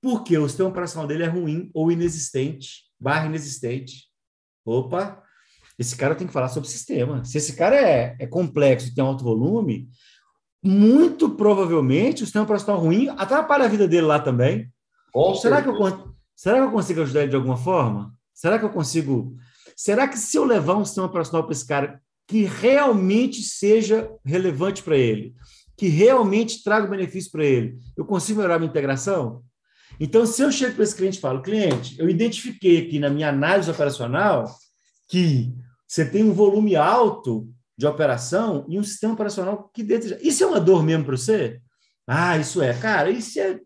[0.02, 4.08] Porque o sistema operacional dele é ruim ou inexistente, barra inexistente.
[4.64, 5.22] Opa,
[5.78, 7.24] esse cara tem que falar sobre sistema.
[7.24, 9.88] Se esse cara é, é complexo e tem alto volume,
[10.62, 14.70] muito provavelmente o sistema operacional ruim atrapalha a vida dele lá também.
[15.34, 15.74] será que, eu,
[16.40, 18.14] será que eu consigo ajudar ele de alguma forma?
[18.32, 19.36] Será que eu consigo.
[19.76, 24.82] Será que se eu levar um sistema operacional para esse cara que realmente seja relevante
[24.82, 25.34] para ele,
[25.76, 27.76] que realmente traga benefício para ele.
[27.94, 29.42] Eu consigo melhorar minha integração?
[29.98, 33.28] Então, se eu chego para esse cliente e falo, cliente, eu identifiquei aqui na minha
[33.28, 34.50] análise operacional
[35.10, 35.52] que
[35.86, 40.16] você tem um volume alto de operação e um sistema operacional que deseja.
[40.22, 41.60] Isso é uma dor mesmo para você?
[42.06, 42.72] Ah, isso é.
[42.72, 43.60] Cara, isso é.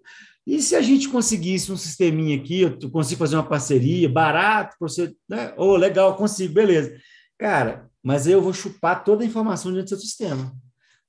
[0.47, 4.89] E se a gente conseguisse um sisteminha aqui, eu consigo fazer uma parceria, barato para
[4.89, 5.55] você, né?
[5.57, 6.95] Oh, legal, consigo, beleza.
[7.39, 10.55] Cara, mas eu vou chupar toda a informação dentro do seu sistema.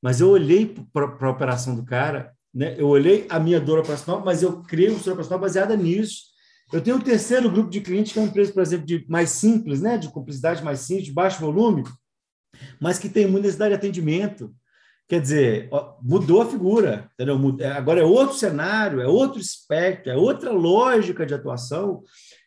[0.02, 2.76] Mas eu olhei para a operação do cara, né?
[2.78, 6.24] eu olhei a minha dor operacional, mas eu criei uma estrutura operacional baseada nisso.
[6.72, 9.32] Eu tenho um terceiro grupo de clientes, que é uma empresa, por exemplo, de mais
[9.32, 9.98] simples, né?
[9.98, 11.84] de complexidade mais simples, de baixo volume,
[12.80, 14.56] mas que tem muita necessidade de atendimento.
[15.08, 15.70] Quer dizer,
[16.02, 17.58] mudou a figura, entendeu?
[17.60, 22.02] É, agora é outro cenário, é outro espectro, é outra lógica de atuação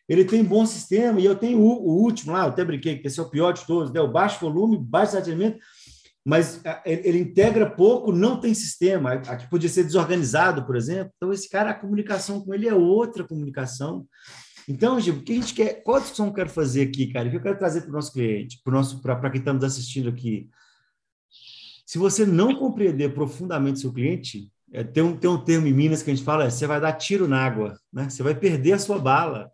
[0.09, 3.05] ele tem bom sistema, e eu tenho o, o último lá, eu até brinquei, que
[3.05, 4.01] esse é o pior de todos, né?
[4.01, 5.59] o baixo volume, baixo atendimento,
[6.25, 11.31] mas ele, ele, integra pouco, não tem sistema, aqui podia ser desorganizado, por exemplo, então
[11.31, 14.05] esse cara, a comunicação com ele é outra comunicação,
[14.67, 17.27] Então, Gil, o que a gente quer, qual discussão eu quero fazer aqui, cara?
[17.27, 20.47] O que eu quero trazer para o nosso cliente, para quem está nos assistindo aqui?
[21.89, 26.03] Se você não compreender profundamente seu cliente, é, tem, um, tem um termo em Minas
[26.03, 28.07] que a gente fala, é, você vai dar tiro na água, né?
[28.07, 29.49] Você vai perder a sua bala.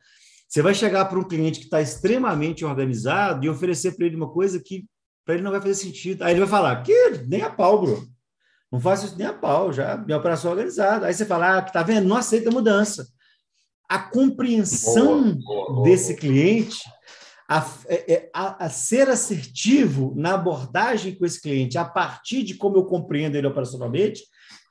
[0.46, 4.30] Você vai chegar para um cliente que está extremamente organizado e oferecer para ele uma
[4.30, 4.84] coisa que
[5.24, 6.24] para ele não vai fazer sentido.
[6.24, 8.06] Aí ele vai falar, que nem a pau, bro.
[8.70, 11.08] Não faço isso nem a pau, já minha operação é organizada.
[11.08, 12.06] Aí você fala, ah, tá vendo?
[12.06, 13.08] Não aceita mudança.
[13.88, 16.20] A compreensão boa, boa, desse boa.
[16.20, 16.80] cliente,
[17.50, 22.56] a, é, é, a, a, ser assertivo na abordagem com esse cliente, a partir de
[22.56, 24.24] como eu compreendo ele operacionalmente,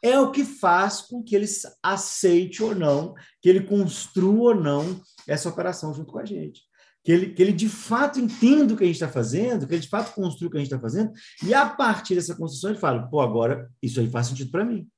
[0.02, 1.46] é o que faz com que ele
[1.82, 6.62] aceite ou não, que ele construa ou não essa operação junto com a gente
[7.04, 9.82] que ele, que ele de fato entenda o que a gente está fazendo, que ele
[9.82, 11.12] de fato construa o que a gente está fazendo,
[11.44, 14.88] e a partir dessa construção ele fala, pô, agora isso aí faz sentido para mim.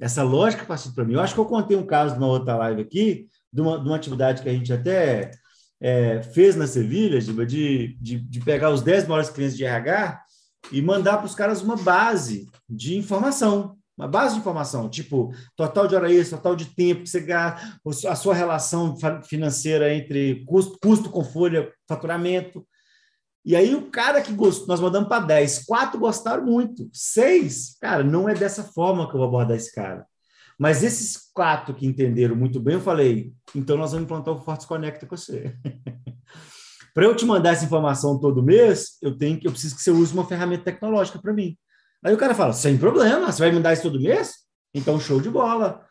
[0.00, 1.12] Essa lógica faz sentido para mim.
[1.12, 3.96] Eu acho que eu contei um caso numa outra live aqui, de uma, de uma
[3.96, 5.30] atividade que a gente até
[5.80, 10.22] é, fez na Sevilha, de, de, de pegar os 10 maiores clientes de RH
[10.70, 15.86] e mandar para os caras uma base de informação uma base de informação, tipo total
[15.86, 20.78] de hora extra, total de tempo que você gasta, a sua relação financeira entre custo,
[20.82, 22.66] custo com folha, faturamento.
[23.44, 28.02] E aí o cara que gostou, nós mandamos para 10, quatro gostaram muito, seis, cara,
[28.02, 30.06] não é dessa forma que eu vou abordar esse cara.
[30.60, 34.66] Mas esses quatro que entenderam muito bem, eu falei, então nós vamos implantar o Fortes
[34.66, 35.56] Connect com você.
[36.92, 39.90] para eu te mandar essa informação todo mês, eu tenho que eu preciso que você
[39.90, 41.56] use uma ferramenta tecnológica para mim.
[42.04, 44.34] Aí o cara fala, sem problema, você vai me dar isso todo mês?
[44.74, 45.82] Então, show de bola.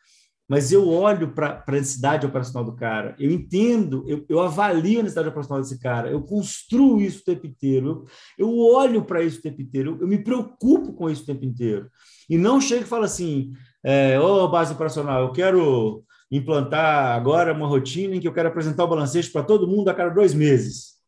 [0.47, 5.03] Mas eu olho para a necessidade operacional do cara, eu entendo, eu, eu, avalio a
[5.03, 8.05] necessidade operacional desse cara, eu construo isso o tempo inteiro,
[8.37, 11.25] eu, eu olho para isso o tempo inteiro, eu, eu, me preocupo com isso o
[11.25, 11.89] tempo inteiro.
[12.27, 17.67] E não chego e falo assim, é, ô base operacional, eu quero implantar agora uma
[17.67, 20.99] rotina em que eu quero apresentar o balancete para todo mundo a cada dois meses.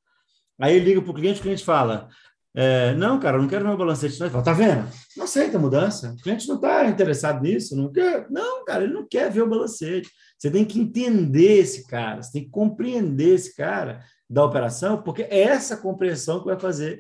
[0.60, 2.10] Aí liga para o cliente, o cliente fala:
[2.54, 4.20] é, não, cara, não quero meu balancete.
[4.20, 4.30] Não.
[4.30, 4.88] Fala, tá vendo?
[5.16, 6.12] Não aceita mudança.
[6.12, 7.76] O cliente não está interessado nisso.
[7.76, 8.28] Não, quer.
[8.30, 10.10] não, cara, ele não quer ver o balancete.
[10.38, 15.24] Você tem que entender esse cara, você tem que compreender esse cara da operação, porque
[15.24, 17.00] é essa compreensão que vai fazer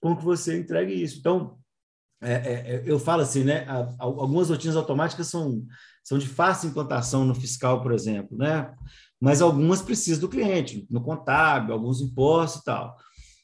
[0.00, 1.18] com que você entregue isso.
[1.18, 1.56] Então,
[2.22, 3.66] é, é, é eu falo assim, né?
[3.98, 5.64] Algumas rotinas automáticas são,
[6.02, 8.72] são de fácil implantação no fiscal, por exemplo, né?
[9.20, 12.96] Mas algumas precisam do cliente, no contábil, alguns impostos e tal.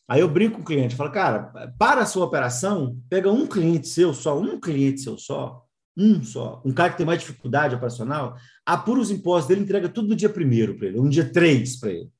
[0.08, 3.88] Aí eu brinco com o cliente, falo, cara, para a sua operação, pega um cliente
[3.88, 5.62] seu só, um cliente seu só,
[5.94, 10.08] um só, um cara que tem mais dificuldade operacional, apura os impostos dele, entrega tudo
[10.08, 12.10] no dia primeiro para ele, no dia três para ele.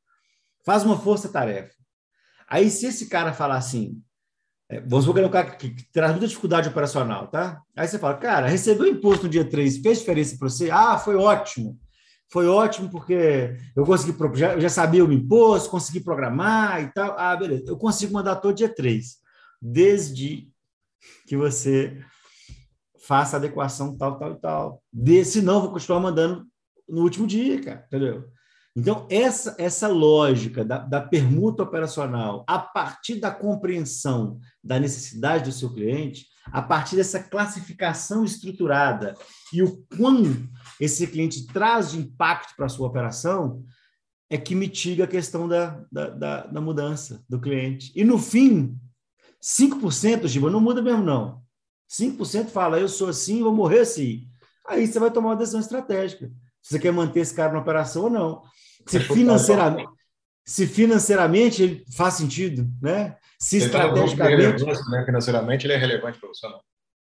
[0.67, 1.73] Faz uma força-tarefa.
[2.47, 4.03] Aí, se esse cara falar assim,
[4.71, 7.61] é, que é um cara que, traz muita dificuldade operacional, tá?
[7.77, 10.71] Aí você fala, cara, recebeu imposto no dia 3, fez diferença para você?
[10.71, 11.79] Ah, foi ótimo
[12.31, 17.19] foi ótimo porque eu consegui, já, já sabia o imposto, consegui programar e tal.
[17.19, 17.65] Ah, beleza.
[17.67, 19.17] Eu consigo mandar todo dia 3,
[19.61, 20.49] desde
[21.27, 21.99] que você
[23.07, 24.83] faça adequação tal, tal e tal.
[24.93, 26.47] De, senão, vou continuar mandando
[26.87, 28.25] no último dia, cara, entendeu?
[28.79, 35.53] Então, essa, essa lógica da, da permuta operacional, a partir da compreensão da necessidade do
[35.53, 39.17] seu cliente, a partir dessa classificação estruturada
[39.53, 40.23] e o quão
[40.81, 43.65] esse cliente traz de impacto para a sua operação,
[44.31, 47.91] é que mitiga a questão da, da, da, da mudança do cliente.
[47.97, 48.79] E no fim,
[49.43, 51.43] 5%, Giba, não muda mesmo, não.
[51.91, 54.29] 5% fala, eu sou assim, vou morrer assim.
[54.69, 56.31] Aí você vai tomar uma decisão estratégica.
[56.63, 58.43] Se você quer manter esse cara na operação ou não.
[58.89, 59.91] Se financeiramente,
[60.45, 63.17] se financeiramente ele faz sentido, né?
[63.39, 64.65] Se tá estrategicamente.
[64.65, 65.05] Né?
[65.05, 66.61] Financeiramente ele é relevante para você, não.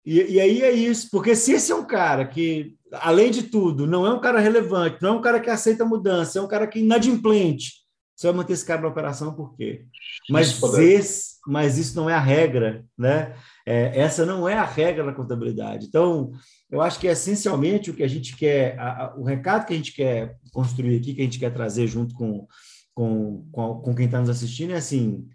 [0.04, 3.88] E, e, aí é isso, porque se esse é um cara que, além de tudo,
[3.88, 6.64] não é um cara relevante, não é um cara que aceita mudança, é um cara
[6.68, 7.72] que inadimplente,
[8.14, 9.84] você vai manter esse cara na operação por quê?
[10.30, 13.34] Mas, esse, mas isso não é a regra, né?
[13.66, 15.87] É, essa não é a regra da contabilidade.
[15.87, 16.31] Então,
[16.70, 19.76] eu acho que essencialmente o que a gente quer, a, a, o recado que a
[19.76, 22.46] gente quer construir aqui, que a gente quer trazer junto com,
[22.94, 25.26] com, com, com quem está nos assistindo é assim,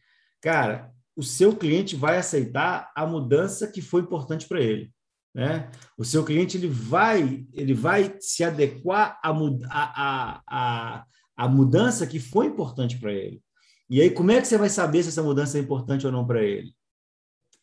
[0.42, 4.90] cara, o seu cliente vai aceitar a mudança que foi importante para ele.
[5.36, 5.70] Né?
[5.98, 9.32] O seu cliente ele vai, ele vai se adequar à,
[9.70, 11.06] a a
[11.42, 13.42] a mudança que foi importante para ele.
[13.90, 16.26] E aí, como é que você vai saber se essa mudança é importante ou não
[16.26, 16.72] para ele?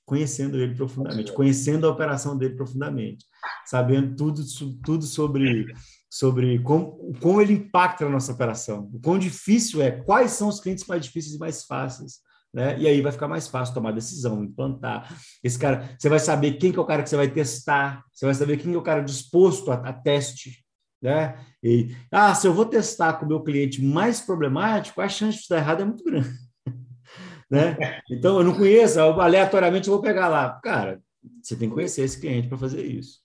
[0.09, 3.25] Conhecendo ele profundamente, conhecendo a operação dele profundamente,
[3.67, 4.43] sabendo tudo,
[4.83, 5.67] tudo sobre,
[6.11, 10.61] sobre como, como ele impacta na nossa operação, o quão difícil é, quais são os
[10.61, 12.79] clientes mais difíceis e mais fáceis né?
[12.79, 15.15] E aí vai ficar mais fácil tomar decisão, implantar.
[15.43, 18.25] Esse cara, você vai saber quem que é o cara que você vai testar, você
[18.27, 20.65] vai saber quem é o cara disposto a, a teste,
[21.01, 21.39] Né?
[21.63, 25.49] E, ah, se eu vou testar com o meu cliente mais problemático, a chance de
[25.49, 26.29] dar errado é muito grande.
[27.51, 28.01] Né?
[28.11, 30.61] Então, eu não conheço, aleatoriamente eu vou pegar lá.
[30.63, 31.01] Cara,
[31.43, 33.21] você tem que conhecer esse cliente para fazer isso.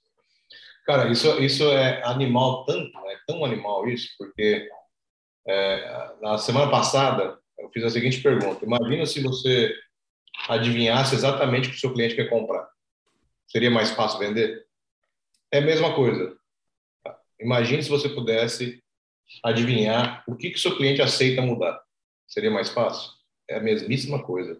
[0.85, 4.67] Cara, isso, isso é animal tanto, é tão animal isso, porque
[5.47, 9.73] é, na semana passada eu fiz a seguinte pergunta: Imagina se você
[10.49, 12.67] adivinhasse exatamente o que o seu cliente quer comprar.
[13.47, 14.65] Seria mais fácil vender?
[15.51, 16.35] É a mesma coisa.
[17.39, 18.83] Imagine se você pudesse
[19.43, 21.81] adivinhar o que que seu cliente aceita mudar.
[22.27, 23.11] Seria mais fácil?
[23.49, 24.59] É a mesmíssima coisa.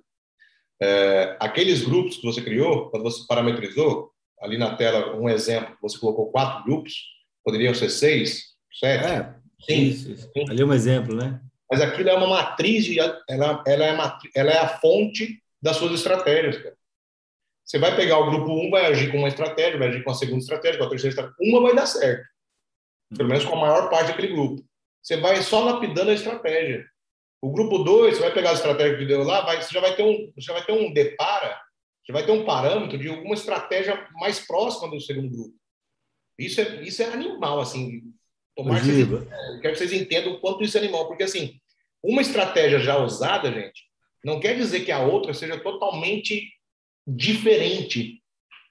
[0.81, 4.11] É, aqueles grupos que você criou, quando você parametrizou,
[4.41, 6.93] ali na tela um exemplo, você colocou quatro grupos,
[7.43, 9.05] poderiam ser seis, sete?
[9.05, 10.29] É, sim, isso, isso.
[10.49, 11.39] Ali é um exemplo, né?
[11.71, 13.73] Mas aquilo é uma matriz, de, ela, ela, é,
[14.35, 16.75] ela é a fonte das suas estratégias, cara.
[17.65, 20.11] Você vai pegar o grupo 1, um, vai agir com uma estratégia, vai agir com
[20.11, 21.37] a segunda estratégia, com a terceira estratégia.
[21.39, 22.27] Uma vai dar certo.
[23.15, 24.63] Pelo menos com a maior parte daquele grupo.
[25.01, 26.85] Você vai só lapidando a estratégia.
[27.43, 29.93] O grupo 2, você vai pegar a estratégia que deu lá, vai, você já vai
[29.93, 31.59] ter um, já vai ter um depara,
[32.01, 35.53] você vai ter um parâmetro de alguma estratégia mais próxima do segundo grupo.
[36.39, 38.01] Isso é, isso é animal, assim.
[38.55, 39.09] Tomar que vocês,
[39.61, 41.59] quero que vocês entendam o quanto isso é animal, porque assim,
[42.01, 43.83] uma estratégia já usada, gente,
[44.23, 46.49] não quer dizer que a outra seja totalmente
[47.05, 48.23] diferente.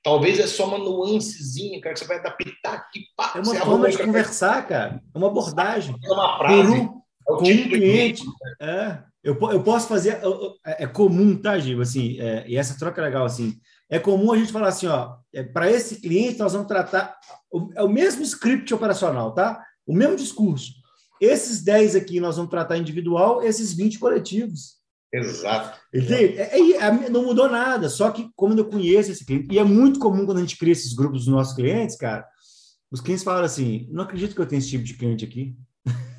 [0.02, 3.04] Talvez é só uma nuancezinha, cara, que você vai adaptar aqui.
[3.14, 5.02] Pá, é uma forma de conversar, cara.
[5.14, 5.94] É uma abordagem.
[6.02, 6.72] É uma frase.
[6.72, 7.01] Um,
[7.34, 8.24] é com tipo um cliente.
[8.60, 8.98] É.
[9.22, 10.20] Eu, eu posso fazer.
[10.64, 11.80] É, é comum, tá, Gil?
[11.80, 13.54] Assim, é, e essa troca é legal, assim.
[13.88, 17.16] É comum a gente falar assim, ó, é, para esse cliente nós vamos tratar.
[17.76, 19.62] É o mesmo script operacional, tá?
[19.86, 20.72] O mesmo discurso.
[21.20, 24.82] Esses 10 aqui nós vamos tratar individual, esses 20 coletivos.
[25.12, 25.78] Exato.
[25.94, 26.38] Entende?
[26.38, 29.64] É, é, é, não mudou nada, só que como eu conheço esse cliente, e é
[29.64, 32.26] muito comum quando a gente cria esses grupos dos nossos clientes, cara,
[32.90, 35.54] os clientes falam assim: não acredito que eu tenho esse tipo de cliente aqui.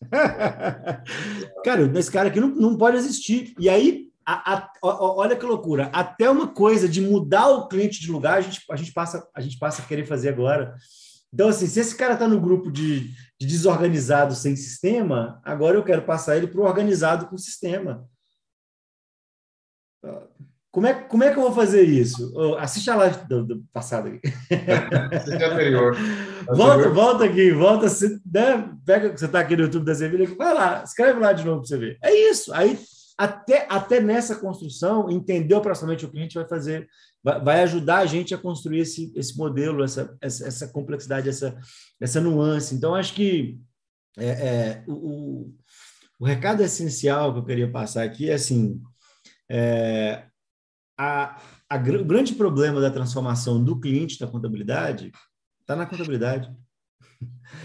[1.64, 3.54] cara, esse cara aqui não, não pode existir.
[3.58, 8.10] E aí, a, a, olha que loucura, até uma coisa de mudar o cliente de
[8.10, 10.74] lugar, a gente, a gente, passa, a gente passa a querer fazer agora.
[11.32, 15.84] Então, assim, se esse cara está no grupo de, de desorganizado sem sistema, agora eu
[15.84, 18.08] quero passar ele para o organizado com sistema.
[20.72, 22.32] Como é, como é que eu vou fazer isso?
[22.32, 24.20] Oh, assiste a live do, do passado aqui.
[25.12, 25.96] Assiste anterior.
[26.46, 27.86] volta, volta aqui, volta.
[28.32, 28.72] Né?
[28.86, 31.68] Pega, você está aqui no YouTube da Sevilha, vai lá, escreve lá de novo para
[31.68, 31.98] você ver.
[32.00, 32.54] É isso.
[32.54, 32.78] Aí,
[33.18, 36.88] até, até nessa construção, entender operacionalmente o que a gente vai fazer,
[37.22, 41.58] vai, vai ajudar a gente a construir esse, esse modelo, essa, essa, essa complexidade, essa,
[42.00, 42.76] essa nuance.
[42.76, 43.58] Então, acho que
[44.16, 45.52] é, é, o,
[46.16, 48.80] o recado essencial que eu queria passar aqui é assim
[49.50, 50.29] é,
[51.00, 55.10] a, a, o grande problema da transformação do cliente da contabilidade
[55.60, 56.50] está na contabilidade.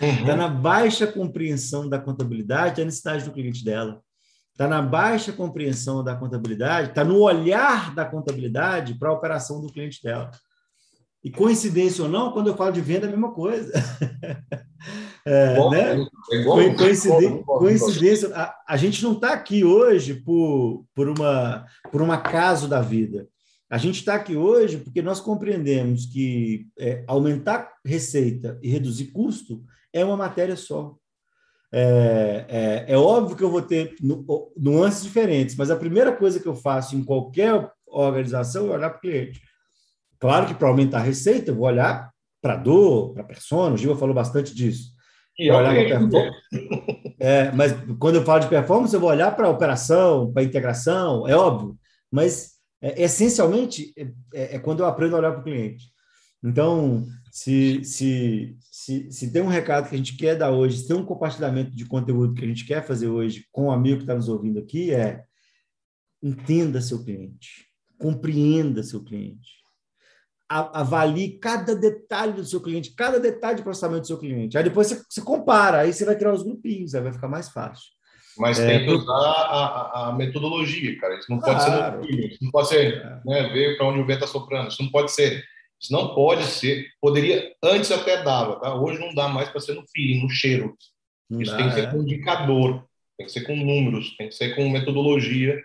[0.01, 0.37] Está uhum.
[0.37, 4.01] na baixa compreensão da contabilidade, a necessidade do cliente dela.
[4.53, 9.71] Está na baixa compreensão da contabilidade, está no olhar da contabilidade para a operação do
[9.71, 10.31] cliente dela.
[11.21, 13.73] E coincidência ou não, quando eu falo de venda, é a mesma coisa.
[15.27, 16.07] É, bom, né?
[16.31, 21.09] é igual, coincidência, bom, bom, coincidência a, a, gente não está aqui hoje por, por,
[21.09, 23.27] uma, por um acaso da vida.
[23.67, 29.63] A gente está aqui hoje porque nós compreendemos que é, aumentar receita e reduzir custo
[29.91, 30.95] é uma matéria só.
[31.71, 33.95] É, é, é, óbvio que eu vou ter
[34.55, 38.97] nuances diferentes, mas a primeira coisa que eu faço em qualquer organização é olhar para
[38.99, 39.41] o cliente.
[40.19, 42.11] Claro que para aumentar a receita, eu vou olhar
[42.41, 44.94] para a dor, para a persona, o Giva falou bastante disso.
[45.37, 45.75] E olhar
[47.19, 50.45] é, mas quando eu falo de performance, eu vou olhar para a operação, para a
[50.45, 51.77] integração, é óbvio,
[52.09, 55.85] mas é, essencialmente é, é, é, quando eu aprendo a olhar para o cliente.
[56.43, 60.87] Então, se, se, se, se tem um recado que a gente quer dar hoje, se
[60.87, 64.03] tem um compartilhamento de conteúdo que a gente quer fazer hoje com o amigo que
[64.03, 65.23] está nos ouvindo aqui, é
[66.23, 67.67] entenda seu cliente,
[67.97, 69.64] compreenda seu cliente
[70.49, 74.57] avalie cada detalhe do seu cliente, cada detalhe de processamento do seu cliente.
[74.57, 77.49] Aí depois você, você compara, aí você vai criar os grupinhos, aí vai ficar mais
[77.49, 77.95] fácil.
[78.37, 81.17] Mas é, tem que usar a, a, metodologia, cara.
[81.17, 81.57] Isso não claro.
[81.57, 83.21] pode ser no filme, isso não pode ser é.
[83.25, 84.69] né, ver para onde o vento está soprando.
[84.69, 85.43] Isso não pode ser.
[85.81, 86.87] Isso não pode ser.
[87.01, 88.75] Poderia, antes até dava, tá?
[88.75, 90.75] Hoje não dá mais para ser no feeling, no cheiro.
[91.29, 91.91] Não isso dá, tem que ser é.
[91.91, 92.85] com indicador,
[93.17, 95.59] tem que ser com números, tem que ser com metodologia,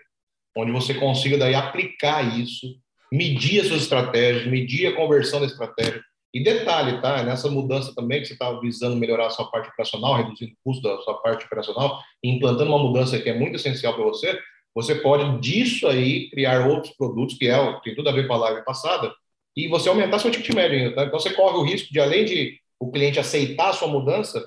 [0.55, 2.79] onde você consiga daí aplicar isso
[3.11, 6.01] medir as suas estratégias, medir a conversão da estratégia.
[6.33, 7.23] E detalhe, tá?
[7.23, 10.81] Nessa mudança também que você está visando melhorar a sua parte operacional, reduzindo o custo
[10.81, 14.39] da sua parte operacional, implantando uma mudança que é muito essencial para você,
[14.73, 18.37] você pode disso aí criar outros produtos, que é tem tudo a ver com a
[18.37, 19.13] live passada,
[19.55, 21.03] e você aumentar seu ticket médio ainda, tá?
[21.03, 24.41] Então você corre o risco de, além de o cliente aceitar a sua mudança,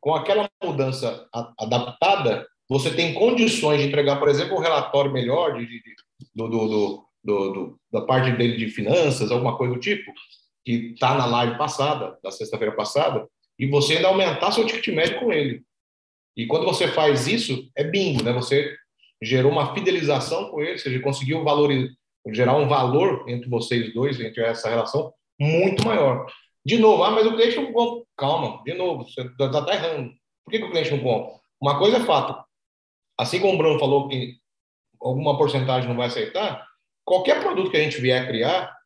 [0.00, 1.28] com aquela mudança
[1.58, 5.82] adaptada, você tem condições de entregar, por exemplo, um relatório melhor de, de,
[6.34, 10.12] do, do, do, do, da parte dele de finanças, alguma coisa do tipo,
[10.64, 13.26] que está na live passada, da sexta-feira passada,
[13.58, 15.62] e você ainda aumentar seu ticket médio com ele.
[16.36, 18.32] E quando você faz isso, é bingo, né?
[18.32, 18.76] Você
[19.20, 21.92] gerou uma fidelização com ele, seja, conseguiu valorizar,
[22.28, 26.26] gerar um valor entre vocês dois, entre essa relação, muito maior.
[26.64, 28.04] De novo, ah, mas o cliente não compra.
[28.16, 30.12] Calma, de novo, você está tá errando.
[30.44, 31.40] Por que, que o cliente não compra?
[31.60, 32.44] Uma coisa é fato.
[33.18, 34.36] Assim como o Bruno falou que
[35.00, 36.67] alguma porcentagem não vai aceitar,
[37.08, 38.76] qualquer produto que a gente vier criar,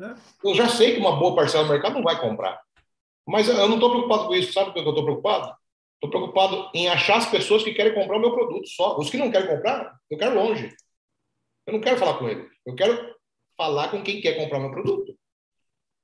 [0.00, 0.14] é.
[0.44, 2.60] eu já sei que uma boa parcela do mercado não vai comprar.
[3.26, 4.52] Mas eu não estou preocupado com isso.
[4.52, 5.56] Sabe por que eu estou preocupado?
[5.94, 8.96] Estou preocupado em achar as pessoas que querem comprar o meu produto só.
[8.98, 10.72] Os que não querem comprar, eu quero longe.
[11.66, 12.46] Eu não quero falar com ele.
[12.64, 13.16] Eu quero
[13.56, 15.16] falar com quem quer comprar meu produto.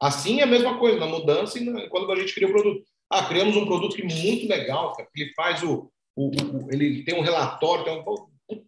[0.00, 2.84] Assim é a mesma coisa na mudança e quando a gente cria o um produto.
[3.08, 7.04] Ah, criamos um produto que é muito legal, cara, ele faz o, o, o, ele
[7.04, 8.02] tem um relatório, tem um,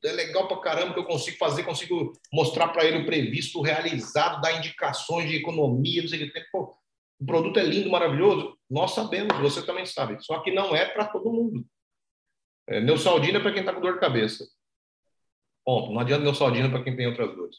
[0.05, 3.63] é legal para caramba que eu consigo fazer, consigo mostrar para ele o previsto, o
[3.63, 6.41] realizado, dar indicações de economia, não sei o que.
[6.53, 6.77] Pô,
[7.21, 8.59] o produto é lindo, maravilhoso.
[8.69, 10.23] Nós sabemos, você também sabe.
[10.25, 11.65] Só que não é para todo mundo.
[12.67, 14.47] É, Neusaldina é para quem está com dor de cabeça.
[15.65, 15.93] Ponto.
[15.93, 17.57] Não adianta Neusaldina para quem tem outras dores.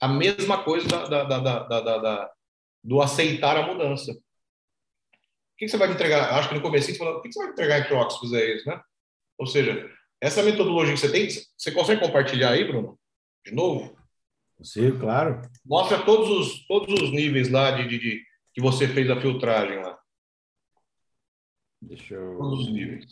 [0.00, 2.32] A mesma coisa da, da, da,
[2.82, 4.12] do aceitar a mudança.
[4.12, 6.34] O que, você vai entregar?
[6.34, 8.56] Acho que no começo você falou, o que, você vai entregar em trocas se fizer
[8.56, 8.80] isso, né?
[9.38, 9.88] Ou seja,
[10.24, 12.98] essa metodologia que você tem, você consegue compartilhar aí, Bruno?
[13.44, 13.94] De novo?
[14.62, 15.42] Sim, claro.
[15.62, 19.82] Mostra todos os, todos os níveis lá de, de, de que você fez a filtragem
[19.82, 19.98] lá.
[21.82, 22.38] Deixa eu.
[22.38, 23.04] Todos os níveis.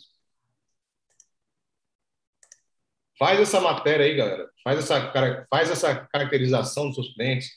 [3.19, 4.49] Faz essa matéria aí, galera.
[4.63, 7.51] Faz essa, faz essa caracterização dos seus clientes,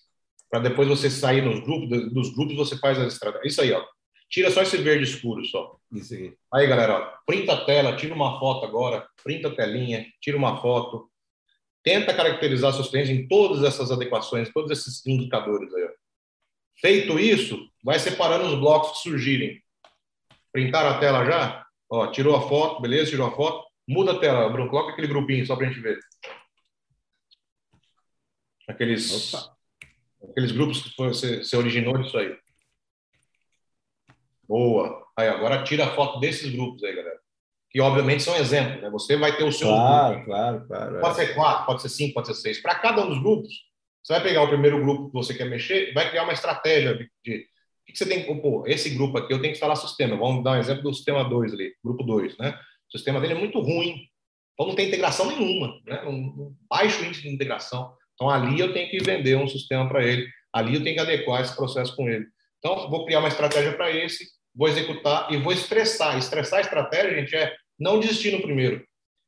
[0.51, 3.49] para depois você sair nos grupos, dos grupos você faz a estratégia.
[3.49, 3.83] Isso aí, ó.
[4.29, 5.79] Tira só esse verde escuro só.
[5.93, 6.35] Isso aí.
[6.53, 10.61] Aí, galera, ó, printa a tela, tira uma foto agora, printa a telinha, tira uma
[10.61, 11.11] foto.
[11.83, 15.91] Tenta caracterizar seus clientes em todas essas adequações, todos esses indicadores aí, ó.
[16.79, 19.63] Feito isso, vai separando os blocos que surgirem.
[20.53, 21.67] Printaram a tela já?
[21.89, 23.11] Ó, tirou a foto, beleza?
[23.11, 23.67] Tirou a foto.
[23.89, 24.69] Muda a tela, Bruno.
[24.69, 25.99] Coloca aquele grupinho só para a gente ver.
[28.69, 29.57] Aqueles, Opa.
[30.31, 32.37] aqueles grupos que você, você originou disso aí.
[34.49, 35.05] Boa.
[35.17, 37.19] Aí, agora tira a foto desses grupos aí, galera.
[37.71, 38.91] Que obviamente são exemplos, né?
[38.91, 39.69] Você vai ter o seu.
[39.69, 40.27] Claro, grupo.
[40.27, 41.01] claro, claro.
[41.01, 41.27] Pode é.
[41.27, 42.61] ser quatro, pode ser cinco, pode ser seis.
[42.61, 43.53] Para cada um dos grupos,
[44.03, 47.11] você vai pegar o primeiro grupo que você quer mexer, vai criar uma estratégia de,
[47.25, 47.47] de
[47.89, 50.17] o que você tem que pô, esse grupo aqui eu tenho que instalar sistema.
[50.17, 52.59] Vamos dar um exemplo do sistema 2 ali, grupo 2, né?
[52.89, 54.09] O sistema dele é muito ruim,
[54.55, 56.03] então não tem integração nenhuma, né?
[56.05, 57.95] Um baixo índice de integração.
[58.15, 61.43] Então ali eu tenho que vender um sistema para ele, ali eu tenho que adequar
[61.43, 62.27] esse processo com ele.
[62.59, 64.25] Então vou criar uma estratégia para esse,
[64.57, 66.17] vou executar e vou estressar.
[66.17, 68.85] Estressar a estratégia, gente, é não desistir no primeiro.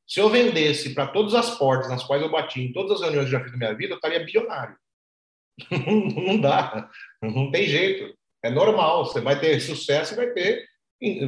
[0.07, 3.29] Se eu vendesse para todas as portas nas quais eu bati, em todas as reuniões
[3.29, 4.74] que eu já fiz na minha vida, eu estaria bilionário.
[6.24, 6.89] não dá,
[7.20, 8.16] não tem jeito.
[8.43, 10.66] É normal, você vai ter sucesso e vai ter,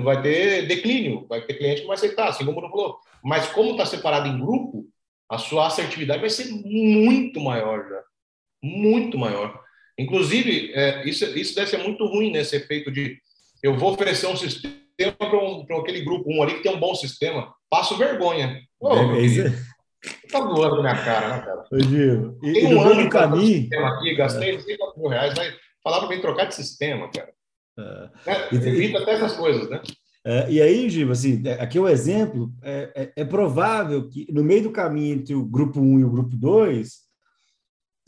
[0.02, 2.98] vai ter declínio, vai ter cliente que vai aceitar, assim como o falou.
[3.22, 4.88] Mas como está separado em grupo,
[5.28, 8.02] a sua assertividade vai ser muito maior já.
[8.62, 9.62] Muito maior.
[9.98, 13.20] Inclusive, é, isso, isso deve ser muito ruim, né, efeito de
[13.62, 14.74] eu vou oferecer um sistema
[15.18, 18.60] para um, aquele grupo um ali que tem um bom sistema, passo vergonha.
[18.78, 19.20] Ô, é,
[20.30, 21.64] Tá doando na minha cara, né, cara?
[21.72, 23.68] E, Tem um ano caminho.
[23.84, 24.58] Aqui, gastei é.
[24.58, 25.52] 50 mil reais, vai
[25.82, 27.30] falar para mim trocar de sistema, cara.
[28.26, 28.32] É.
[28.32, 29.82] É, evita até essas coisas, né?
[30.24, 34.08] É, e aí, Gil, assim, é, aqui é o um exemplo, é, é, é, provável
[34.08, 36.90] que no meio do caminho entre o grupo 1 e o grupo 2,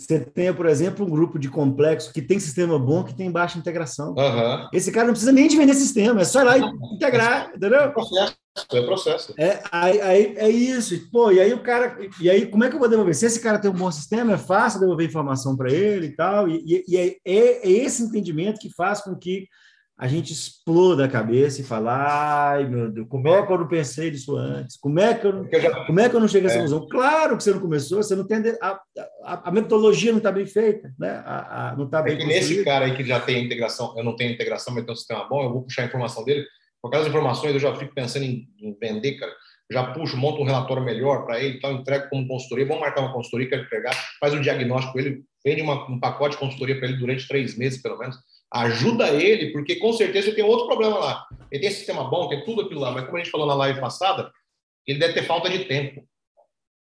[0.05, 3.59] você tenha, por exemplo, um grupo de complexo que tem sistema bom, que tem baixa
[3.59, 4.15] integração.
[4.17, 4.69] Uhum.
[4.73, 7.81] Esse cara não precisa nem de vender sistema, é só ir lá e integrar, entendeu?
[7.81, 8.37] É processo,
[8.73, 9.35] é processo.
[9.39, 11.11] É, aí, aí, é isso.
[11.11, 11.97] Pô, e aí o cara.
[12.21, 13.15] E aí, como é que eu vou devolver?
[13.15, 16.49] Se esse cara tem um bom sistema, é fácil devolver informação para ele e tal.
[16.49, 19.47] E, e, e é, é, esse entendimento que faz com que
[20.03, 23.69] a gente exploda a cabeça e fala, ai meu Deus, como é que eu não
[23.69, 24.77] pensei nisso antes?
[24.77, 25.49] Como é que eu não,
[25.87, 26.63] como é que eu não cheguei a essa é.
[26.65, 26.89] conclusão?
[26.89, 28.81] Claro que você não começou, você não tem a,
[29.23, 31.23] a, a metodologia não está bem feita, né?
[31.25, 32.15] A, a não está bem.
[32.15, 34.93] É que nesse cara aí que já tem integração, eu não tenho integração, mas tem
[34.93, 36.45] um sistema bom, eu vou puxar a informação dele.
[36.81, 39.33] Com aquelas informações, eu já fico pensando em, em vender, cara.
[39.71, 42.67] Já puxo, monto um relatório melhor para ele, então entrego como consultoria.
[42.67, 46.41] Vamos marcar uma consultoria, quero pegar, faz um diagnóstico ele, vende uma, um pacote de
[46.41, 48.17] consultoria para ele durante três meses, pelo menos
[48.53, 51.27] ajuda ele, porque com certeza ele tem outro problema lá.
[51.51, 53.81] Ele tem sistema bom, tem tudo aquilo lá, mas como a gente falou na live
[53.81, 54.31] passada,
[54.87, 56.07] ele deve ter falta de tempo.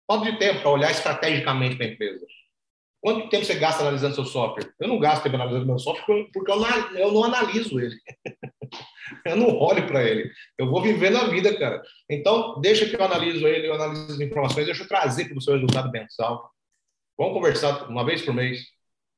[0.05, 2.25] Falta de tempo para olhar estrategicamente para a empresa.
[3.01, 4.73] Quanto tempo você gasta analisando seu software?
[4.79, 7.95] Eu não gasto tempo analisando meu software porque eu não, eu não analiso ele.
[9.25, 10.29] Eu não olho para ele.
[10.57, 11.81] Eu vou vivendo a vida, cara.
[12.09, 15.41] Então, deixa que eu analiso ele, eu analiso as informações, deixa eu trazer para o
[15.41, 16.51] seu resultado mensal.
[17.17, 18.59] Vamos conversar uma vez por mês.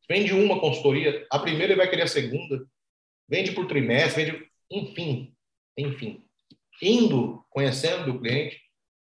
[0.10, 2.66] Vende uma consultoria, a primeira ele vai querer a segunda.
[3.28, 4.50] Vende por trimestre, vende.
[4.72, 5.36] Enfim,
[5.78, 6.26] enfim.
[6.82, 8.60] Indo, conhecendo o cliente,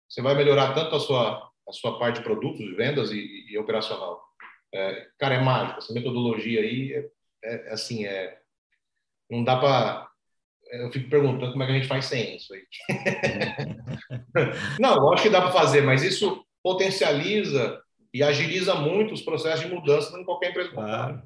[0.08, 4.22] você vai melhorar tanto a sua, a sua parte de produtos, vendas e, e, operacional.
[4.72, 5.78] É, cara, é mágico.
[5.78, 7.10] Essa metodologia aí é,
[7.44, 8.38] é, é assim, é,
[9.30, 10.08] não dá para.
[10.70, 12.62] Eu fico perguntando como é que a gente faz sem isso aí.
[14.80, 17.83] não, acho que dá para fazer, mas isso potencializa
[18.14, 20.70] e agiliza muito os processos de mudança em qualquer empresa.
[20.70, 21.20] Claro.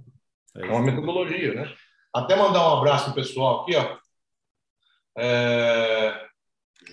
[0.56, 1.76] É, é uma metodologia, né?
[2.14, 3.98] Até mandar um abraço pro pessoal aqui, ó.
[5.18, 6.26] É...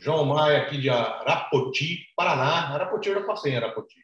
[0.01, 2.73] João Maia aqui de Arapoti, Paraná.
[2.73, 4.03] Arapoti eu já passei em Arapoti.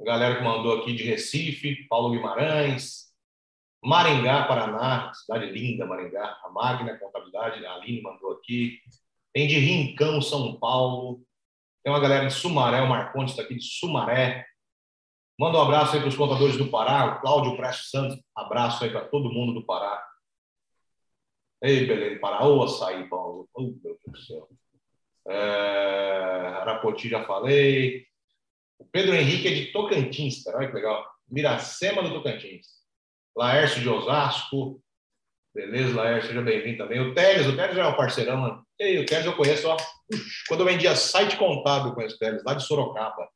[0.00, 3.04] A galera que mandou aqui de Recife, Paulo Guimarães,
[3.84, 8.80] Maringá, Paraná, cidade linda, Maringá, a Magna Contabilidade, a Aline mandou aqui.
[9.32, 11.24] Tem de Rincão, São Paulo.
[11.84, 14.44] Tem uma galera de Sumaré, o Marcondes está aqui de Sumaré.
[15.38, 18.90] Manda um abraço aí para os contadores do Pará, o Cláudio Prestes Santos, abraço aí
[18.90, 20.02] para todo mundo do Pará.
[21.60, 24.48] Ei, Belém Pará, ô açaí, Paulo, oh, meu Deus do céu.
[25.26, 28.06] É, Arapoti já falei.
[28.78, 30.58] O Pedro Henrique é de Tocantins, cara.
[30.58, 31.04] Olha que legal.
[31.28, 32.66] Miracema do Tocantins.
[33.36, 34.80] Laércio de Osasco.
[35.54, 37.00] Beleza, Laércio, seja bem-vindo também.
[37.00, 38.66] O Teles, o Teles já é um parceirão, mano.
[38.78, 39.76] Ei, o Teles eu conheço, ó.
[40.48, 43.28] Quando eu vendia site contábil, conheço o Teles, lá de Sorocaba.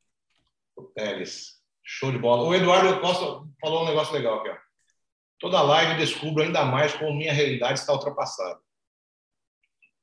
[0.75, 1.58] O Teles.
[1.91, 2.43] Show de bola.
[2.43, 3.25] O Eduardo Costa
[3.59, 4.57] falou um negócio legal aqui, ó.
[5.39, 8.59] Toda live descubro ainda mais como minha realidade está ultrapassada.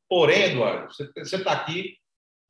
[0.09, 1.97] Porém, Eduardo, você está aqui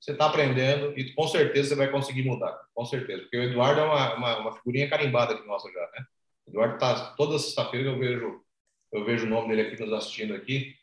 [0.01, 3.23] você está aprendendo e com certeza você vai conseguir mudar, com certeza.
[3.23, 6.07] Porque o Eduardo é uma, uma, uma figurinha carimbada aqui nossa já, né?
[6.47, 8.43] O Eduardo está toda sexta-feira eu vejo
[8.93, 10.75] eu vejo o nome dele aqui nos assistindo aqui.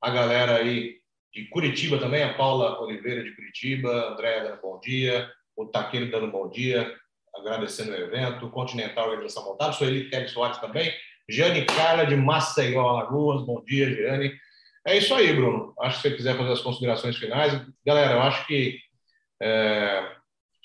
[0.00, 1.00] A galera aí
[1.32, 6.30] de Curitiba também, a Paula Oliveira de Curitiba, Andréa dando bom dia, o Taqueiro dando
[6.30, 6.94] bom dia,
[7.34, 10.92] agradecendo o evento, Continental Organização Montada, Sueli Kelly Soares também,
[11.28, 14.32] Jane Carla de Maceió, Alagoas, bom dia, Jane.
[14.86, 15.74] É isso aí, Bruno.
[15.80, 17.52] Acho que se você quiser fazer as considerações finais.
[17.86, 18.80] Galera, eu acho que
[19.40, 20.16] é,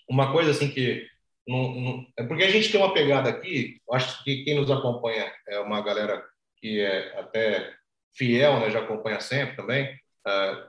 [0.09, 1.07] uma coisa assim que.
[1.47, 5.31] Não, não, é porque a gente tem uma pegada aqui, acho que quem nos acompanha
[5.47, 6.21] é uma galera
[6.57, 7.73] que é até
[8.13, 9.97] fiel, né, já acompanha sempre também.
[10.27, 10.63] É,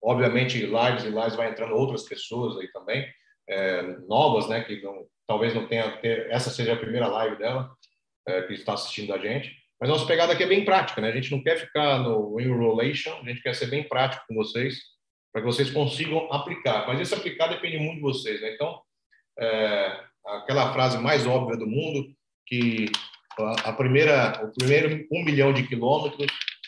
[0.00, 3.12] obviamente, lives e lives vai entrando outras pessoas aí também,
[3.48, 5.96] é, novas, né, que não, talvez não tenha.
[6.28, 7.70] Essa seja a primeira live dela,
[8.26, 9.54] é, que está assistindo a gente.
[9.80, 11.08] Mas nossa pegada aqui é bem prática, né?
[11.08, 14.80] A gente não quer ficar no enrolation, a gente quer ser bem prático com vocês,
[15.32, 16.84] para que vocês consigam aplicar.
[16.88, 18.52] Mas esse aplicar depende muito de vocês, né?
[18.54, 18.82] Então,
[19.38, 22.12] é, aquela frase mais óbvia do mundo,
[22.44, 22.86] que
[23.64, 26.26] a primeira, o primeiro um milhão de quilômetros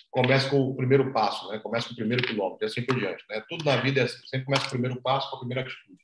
[0.08, 1.58] começa com o primeiro passo, né?
[1.58, 3.42] Começa com o primeiro quilômetro, e assim por diante, né?
[3.48, 6.01] Tudo na vida é assim, sempre começa com o primeiro passo, com a primeira atitude.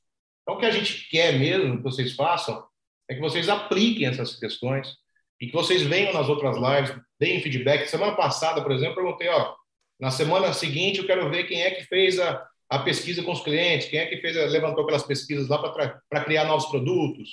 [0.49, 2.65] Então, o que a gente quer mesmo que vocês façam
[3.07, 4.97] é que vocês apliquem essas questões,
[5.39, 7.87] e que vocês venham nas outras lives, deem feedback.
[7.87, 9.55] Semana passada, por exemplo, eu perguntei, ó,
[10.01, 13.43] na semana seguinte eu quero ver quem é que fez a, a pesquisa com os
[13.43, 17.29] clientes, quem é que fez levantou aquelas pesquisas lá para criar novos produtos.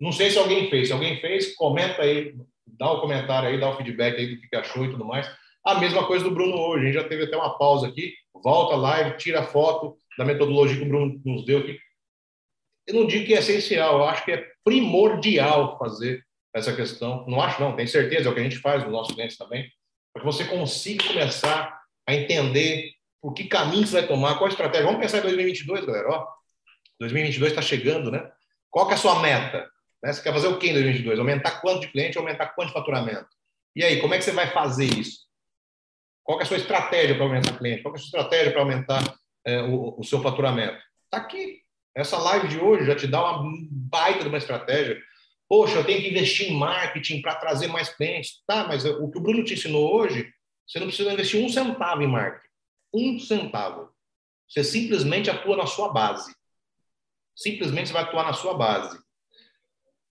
[0.00, 0.88] Não sei se alguém fez.
[0.88, 2.34] Se alguém fez, comenta aí,
[2.66, 5.04] dá o um comentário aí, dá o um feedback aí do que achou e tudo
[5.04, 5.30] mais.
[5.64, 6.82] A mesma coisa do Bruno hoje.
[6.82, 8.12] A gente já teve até uma pausa aqui.
[8.42, 11.78] Volta a live, tira a foto da metodologia que o Bruno nos deu aqui.
[12.86, 16.24] Eu não digo que é essencial, eu acho que é primordial fazer
[16.54, 17.24] essa questão.
[17.26, 19.70] Não acho, não, tenho certeza, é o que a gente faz nos nossos clientes também,
[20.12, 24.50] para que você consiga começar a entender o que caminho você vai tomar, qual a
[24.50, 24.84] estratégia.
[24.86, 26.08] Vamos pensar em 2022, galera.
[26.10, 26.26] Ó,
[27.00, 28.30] 2022 está chegando, né?
[28.70, 29.68] Qual que é a sua meta?
[30.02, 30.12] Né?
[30.12, 31.18] Você quer fazer o quê em 2022?
[31.18, 33.28] Aumentar quanto de cliente, aumentar quanto de faturamento?
[33.74, 35.24] E aí, como é que você vai fazer isso?
[36.22, 37.82] Qual é a sua estratégia para aumentar cliente?
[37.82, 39.02] Qual é a sua estratégia para aumentar
[39.46, 40.78] é, o, o seu faturamento?
[41.06, 41.63] Está aqui.
[41.94, 45.00] Essa live de hoje já te dá uma baita de uma estratégia
[45.48, 48.42] Poxa, eu tenho que investir em marketing para trazer mais clientes.
[48.46, 50.32] Tá, mas o que o Bruno te ensinou hoje,
[50.66, 52.48] você não precisa investir um centavo em marketing.
[52.92, 53.90] Um centavo.
[54.48, 56.34] Você simplesmente atua na sua base.
[57.36, 58.98] Simplesmente você vai atuar na sua base.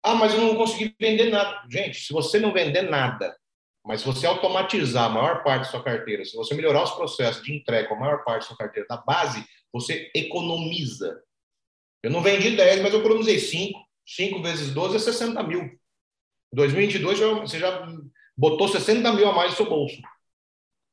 [0.04, 1.62] Ah, mas eu não consegui vender nada.
[1.70, 3.36] Gente, se você não vender nada,
[3.86, 7.42] mas se você automatizar a maior parte da sua carteira, se você melhorar os processos
[7.44, 11.22] de entrega com a maior parte da sua carteira da base, você economiza.
[12.04, 13.80] Eu não vendi 10, mas eu economizei 5.
[14.06, 15.62] 5 vezes 12 é 60 mil.
[15.62, 15.80] Em
[16.56, 17.88] 2022, você já
[18.36, 20.02] botou 60 mil a mais no seu bolso.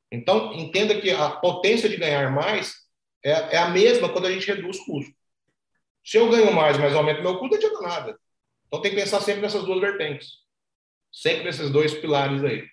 [0.09, 2.75] Então, entenda que a potência de ganhar mais
[3.23, 5.13] é, é a mesma quando a gente reduz o custo.
[6.03, 8.19] Se eu ganho mais, mas aumento meu custo, não adianta nada.
[8.67, 10.29] Então, tem que pensar sempre nessas duas vertentes.
[11.11, 12.65] Sempre nesses dois pilares aí.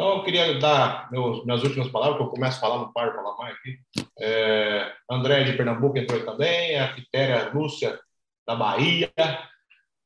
[0.00, 3.10] Então, eu queria dar meus, minhas últimas palavras, que eu começo a falar, não paro
[3.10, 3.80] de falar mais aqui.
[4.20, 7.98] É, André de Pernambuco entrou também, a Quitéria Lúcia
[8.46, 9.12] da Bahia.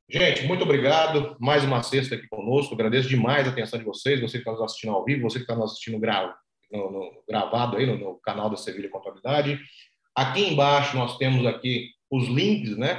[0.09, 1.37] Gente, muito obrigado.
[1.39, 2.73] Mais uma sexta aqui conosco.
[2.73, 5.45] Agradeço demais a atenção de vocês, você que está nos assistindo ao vivo, você que
[5.45, 9.61] está nos assistindo no, no, gravado aí no, no, canal da Sevilha Contabilidade.
[10.17, 12.99] Aqui embaixo nós temos aqui os links, né,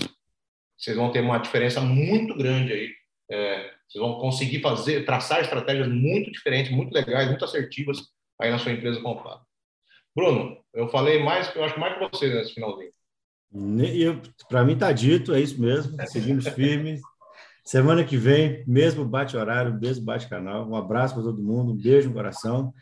[0.76, 2.90] Vocês vão ter uma diferença muito grande aí.
[3.30, 7.98] É, vocês vão conseguir fazer, traçar estratégias muito diferentes, muito legais, muito assertivas
[8.40, 9.46] aí na sua empresa contábil.
[10.14, 12.92] Bruno, eu falei mais, eu acho mais que você nesse finalzinho.
[14.48, 15.96] Para mim está dito, é isso mesmo.
[16.06, 17.00] Seguimos firmes.
[17.64, 20.68] Semana que vem, mesmo bate-horário, mesmo bate-canal.
[20.68, 22.72] Um abraço para todo mundo, um beijo no coração.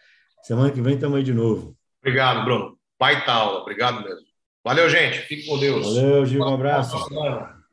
[0.43, 1.77] Semana que vem estamos aí de novo.
[2.01, 2.79] Obrigado, Bruno.
[2.99, 3.61] Baita aula.
[3.61, 4.27] Obrigado mesmo.
[4.64, 5.18] Valeu, gente.
[5.21, 5.87] Fique com Deus.
[5.87, 6.43] Valeu, Gil.
[6.43, 6.97] Um abraço.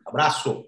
[0.05, 0.66] Abraço.